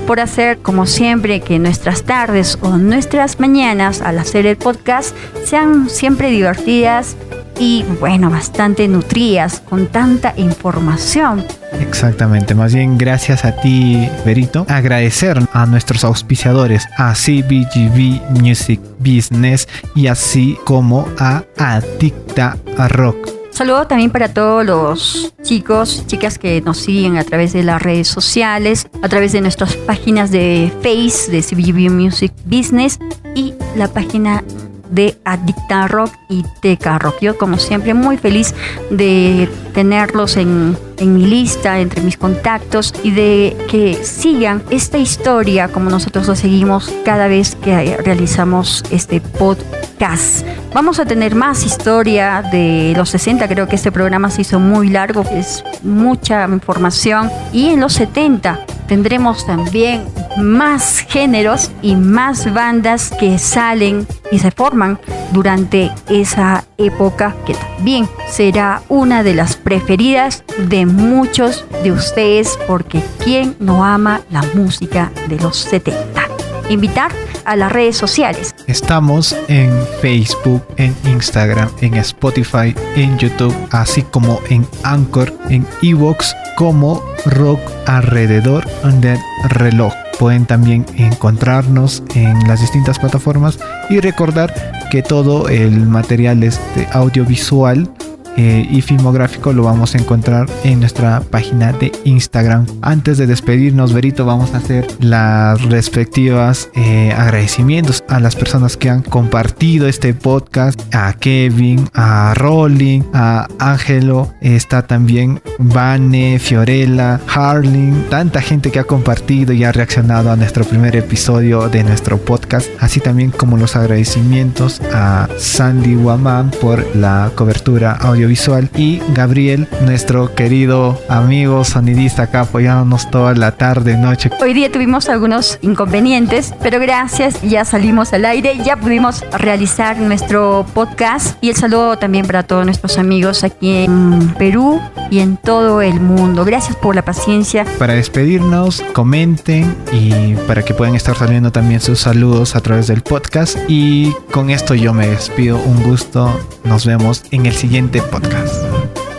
por 0.06 0.20
hacer 0.20 0.58
como 0.58 0.86
siempre 0.86 1.40
que 1.40 1.58
nuestras 1.58 2.02
tardes 2.02 2.58
o 2.60 2.76
nuestras 2.76 3.38
mañanas 3.40 4.00
al 4.00 4.18
hacer 4.18 4.46
el 4.46 4.56
podcast 4.56 5.14
sean 5.44 5.88
siempre 5.88 6.30
divertidas 6.30 7.16
y 7.58 7.84
bueno, 8.00 8.30
bastante 8.30 8.88
nutridas 8.88 9.60
con 9.60 9.86
tanta 9.86 10.34
información. 10.36 11.44
Exactamente, 11.80 12.54
más 12.54 12.74
bien 12.74 12.98
gracias 12.98 13.44
a 13.44 13.56
ti, 13.60 14.08
Berito. 14.24 14.66
Agradecer 14.68 15.40
a 15.52 15.66
nuestros 15.66 16.04
auspiciadores, 16.04 16.86
a 16.96 17.12
CBGB 17.14 18.40
Music 18.40 18.80
Business 18.98 19.68
y 19.94 20.08
así 20.08 20.58
como 20.64 21.08
a 21.18 21.44
Adicta 21.56 22.56
Rock. 22.88 23.33
Saludo 23.54 23.86
también 23.86 24.10
para 24.10 24.34
todos 24.34 24.66
los 24.66 25.32
chicos 25.44 26.04
chicas 26.08 26.40
que 26.40 26.60
nos 26.60 26.76
siguen 26.76 27.18
a 27.18 27.22
través 27.22 27.52
de 27.52 27.62
las 27.62 27.80
redes 27.80 28.08
sociales, 28.08 28.88
a 29.00 29.08
través 29.08 29.30
de 29.30 29.40
nuestras 29.40 29.76
páginas 29.76 30.32
de 30.32 30.72
Face, 30.82 31.30
de 31.30 31.40
CBGB 31.40 31.88
Music 31.88 32.32
Business 32.46 32.98
y 33.36 33.54
la 33.76 33.86
página 33.86 34.42
de 34.90 35.16
Adicta 35.24 35.88
Rock 35.88 36.12
y 36.28 36.44
Teca 36.60 36.98
Rock. 36.98 37.16
Yo, 37.20 37.38
como 37.38 37.58
siempre, 37.58 37.94
muy 37.94 38.16
feliz 38.16 38.54
de 38.90 39.48
tenerlos 39.72 40.36
en, 40.36 40.76
en, 40.98 41.14
mi 41.14 41.26
lista, 41.26 41.80
entre 41.80 42.00
mis 42.02 42.16
contactos 42.16 42.94
y 43.02 43.10
de 43.10 43.56
que 43.70 43.98
sigan 44.02 44.62
esta 44.70 44.98
historia 44.98 45.68
como 45.68 45.90
nosotros 45.90 46.28
lo 46.28 46.36
seguimos 46.36 46.92
cada 47.04 47.28
vez 47.28 47.56
que 47.56 47.96
realizamos 47.98 48.84
este 48.90 49.20
podcast. 49.20 50.46
Vamos 50.72 50.98
a 50.98 51.06
tener 51.06 51.34
más 51.34 51.64
historia 51.64 52.42
de 52.52 52.94
los 52.96 53.10
60, 53.10 53.46
creo 53.48 53.68
que 53.68 53.76
este 53.76 53.92
programa 53.92 54.30
se 54.30 54.42
hizo 54.42 54.58
muy 54.58 54.88
largo, 54.88 55.22
es 55.32 55.64
mucha 55.82 56.44
información. 56.46 57.30
Y 57.52 57.70
en 57.70 57.80
los 57.80 57.94
70 57.94 58.60
tendremos 58.86 59.46
también 59.46 60.04
más 60.36 60.98
géneros 60.98 61.70
y 61.82 61.96
más 61.96 62.52
bandas 62.52 63.12
que 63.18 63.38
salen 63.38 64.06
y 64.30 64.38
se 64.38 64.50
forman 64.50 64.98
durante 65.32 65.90
esa 66.08 66.64
época 66.78 67.34
que 67.46 67.54
también 67.54 68.08
será 68.28 68.82
una 68.88 69.22
de 69.22 69.34
las 69.34 69.56
preferidas 69.56 70.44
de 70.58 70.86
muchos 70.86 71.64
de 71.82 71.92
ustedes 71.92 72.58
porque 72.66 73.02
¿quién 73.22 73.56
no 73.58 73.84
ama 73.84 74.20
la 74.30 74.42
música 74.54 75.12
de 75.28 75.38
los 75.38 75.56
70? 75.56 76.28
Invitar 76.68 77.12
a 77.44 77.56
las 77.56 77.70
redes 77.70 77.96
sociales. 77.96 78.54
Estamos 78.66 79.36
en 79.48 79.70
Facebook, 80.00 80.62
en 80.76 80.96
Instagram, 81.04 81.68
en 81.80 81.94
Spotify, 81.96 82.74
en 82.96 83.18
YouTube, 83.18 83.54
así 83.70 84.02
como 84.02 84.40
en 84.48 84.66
Anchor, 84.82 85.32
en 85.50 85.66
Evox, 85.82 86.34
como 86.56 87.02
Rock 87.26 87.60
alrededor 87.86 88.66
del 89.00 89.18
reloj. 89.50 89.92
Pueden 90.18 90.46
también 90.46 90.86
encontrarnos 90.96 92.02
en 92.14 92.38
las 92.46 92.60
distintas 92.60 92.98
plataformas 92.98 93.58
y 93.90 94.00
recordar 94.00 94.54
que 94.90 95.02
todo 95.02 95.48
el 95.48 95.86
material 95.86 96.42
este 96.42 96.86
audiovisual 96.92 97.90
eh, 98.36 98.66
y 98.70 98.80
filmográfico 98.80 99.52
lo 99.52 99.64
vamos 99.64 99.94
a 99.94 99.98
encontrar 99.98 100.48
en 100.64 100.80
nuestra 100.80 101.20
página 101.20 101.72
de 101.72 101.92
Instagram. 102.04 102.66
Antes 102.82 103.18
de 103.18 103.26
despedirnos, 103.26 103.92
Berito, 103.92 104.24
vamos 104.24 104.54
a 104.54 104.58
hacer 104.58 104.86
las 105.00 105.62
respectivas 105.62 106.68
eh, 106.74 107.12
agradecimientos 107.16 108.04
a 108.08 108.20
las 108.20 108.36
personas 108.36 108.76
que 108.76 108.90
han 108.90 109.02
compartido 109.02 109.86
este 109.86 110.14
podcast, 110.14 110.80
a 110.94 111.12
Kevin, 111.12 111.88
a 111.94 112.34
Rolling, 112.34 113.02
a 113.12 113.46
Ángelo, 113.58 114.32
está 114.40 114.82
también 114.82 115.40
Vane, 115.58 116.38
Fiorella, 116.38 117.20
Harling, 117.28 118.06
tanta 118.10 118.40
gente 118.40 118.70
que 118.70 118.78
ha 118.78 118.84
compartido 118.84 119.52
y 119.52 119.64
ha 119.64 119.72
reaccionado 119.72 120.30
a 120.30 120.36
nuestro 120.36 120.64
primer 120.64 120.96
episodio 120.96 121.68
de 121.68 121.84
nuestro 121.84 122.18
podcast, 122.18 122.68
así 122.80 123.00
también 123.00 123.30
como 123.30 123.56
los 123.56 123.76
agradecimientos 123.76 124.80
a 124.92 125.28
Sandy 125.38 125.96
Waman 125.96 126.50
por 126.60 126.84
la 126.96 127.30
cobertura 127.34 127.92
audio 127.92 128.23
visual 128.26 128.70
y 128.76 129.00
Gabriel, 129.12 129.68
nuestro 129.82 130.34
querido 130.34 131.00
amigo 131.08 131.64
sonidista 131.64 132.24
acá 132.24 132.42
apoyándonos 132.42 133.10
toda 133.10 133.34
la 133.34 133.52
tarde, 133.52 133.96
noche. 133.96 134.30
Hoy 134.40 134.54
día 134.54 134.70
tuvimos 134.70 135.08
algunos 135.08 135.58
inconvenientes, 135.62 136.54
pero 136.62 136.80
gracias, 136.80 137.40
ya 137.42 137.64
salimos 137.64 138.12
al 138.12 138.24
aire, 138.24 138.58
ya 138.64 138.76
pudimos 138.76 139.24
realizar 139.32 139.96
nuestro 139.98 140.66
podcast 140.74 141.36
y 141.42 141.50
el 141.50 141.56
saludo 141.56 141.98
también 141.98 142.26
para 142.26 142.42
todos 142.42 142.64
nuestros 142.64 142.98
amigos 142.98 143.44
aquí 143.44 143.84
en 143.84 144.34
Perú 144.38 144.80
y 145.10 145.20
en 145.20 145.36
todo 145.36 145.82
el 145.82 146.00
mundo. 146.00 146.44
Gracias 146.44 146.76
por 146.76 146.94
la 146.94 147.04
paciencia. 147.04 147.64
Para 147.78 147.94
despedirnos, 147.94 148.82
comenten 148.92 149.76
y 149.92 150.34
para 150.46 150.62
que 150.62 150.74
puedan 150.74 150.94
estar 150.94 151.16
saliendo 151.16 151.52
también 151.52 151.80
sus 151.80 152.00
saludos 152.00 152.56
a 152.56 152.60
través 152.60 152.86
del 152.86 153.02
podcast. 153.02 153.58
Y 153.68 154.12
con 154.32 154.50
esto 154.50 154.74
yo 154.74 154.92
me 154.94 155.06
despido. 155.06 155.58
Un 155.58 155.82
gusto. 155.82 156.32
Nos 156.64 156.86
vemos 156.86 157.24
en 157.30 157.46
el 157.46 157.54
siguiente 157.54 158.00
podcast 158.00 158.13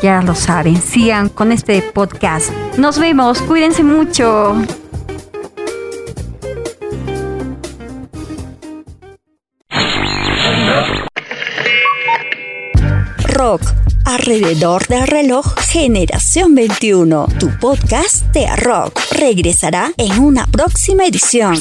ya 0.01 0.21
lo 0.21 0.35
saben, 0.35 0.81
sigan 0.81 1.29
con 1.29 1.51
este 1.51 1.81
podcast. 1.81 2.51
Nos 2.77 2.99
vemos, 2.99 3.41
cuídense 3.41 3.83
mucho. 3.83 4.55
Rock, 13.27 13.61
alrededor 14.05 14.87
del 14.87 15.07
reloj 15.07 15.55
Generación 15.59 16.55
21, 16.55 17.27
tu 17.39 17.49
podcast 17.59 18.25
de 18.27 18.47
rock 18.55 18.99
regresará 19.11 19.91
en 19.97 20.19
una 20.19 20.45
próxima 20.47 21.05
edición. 21.05 21.59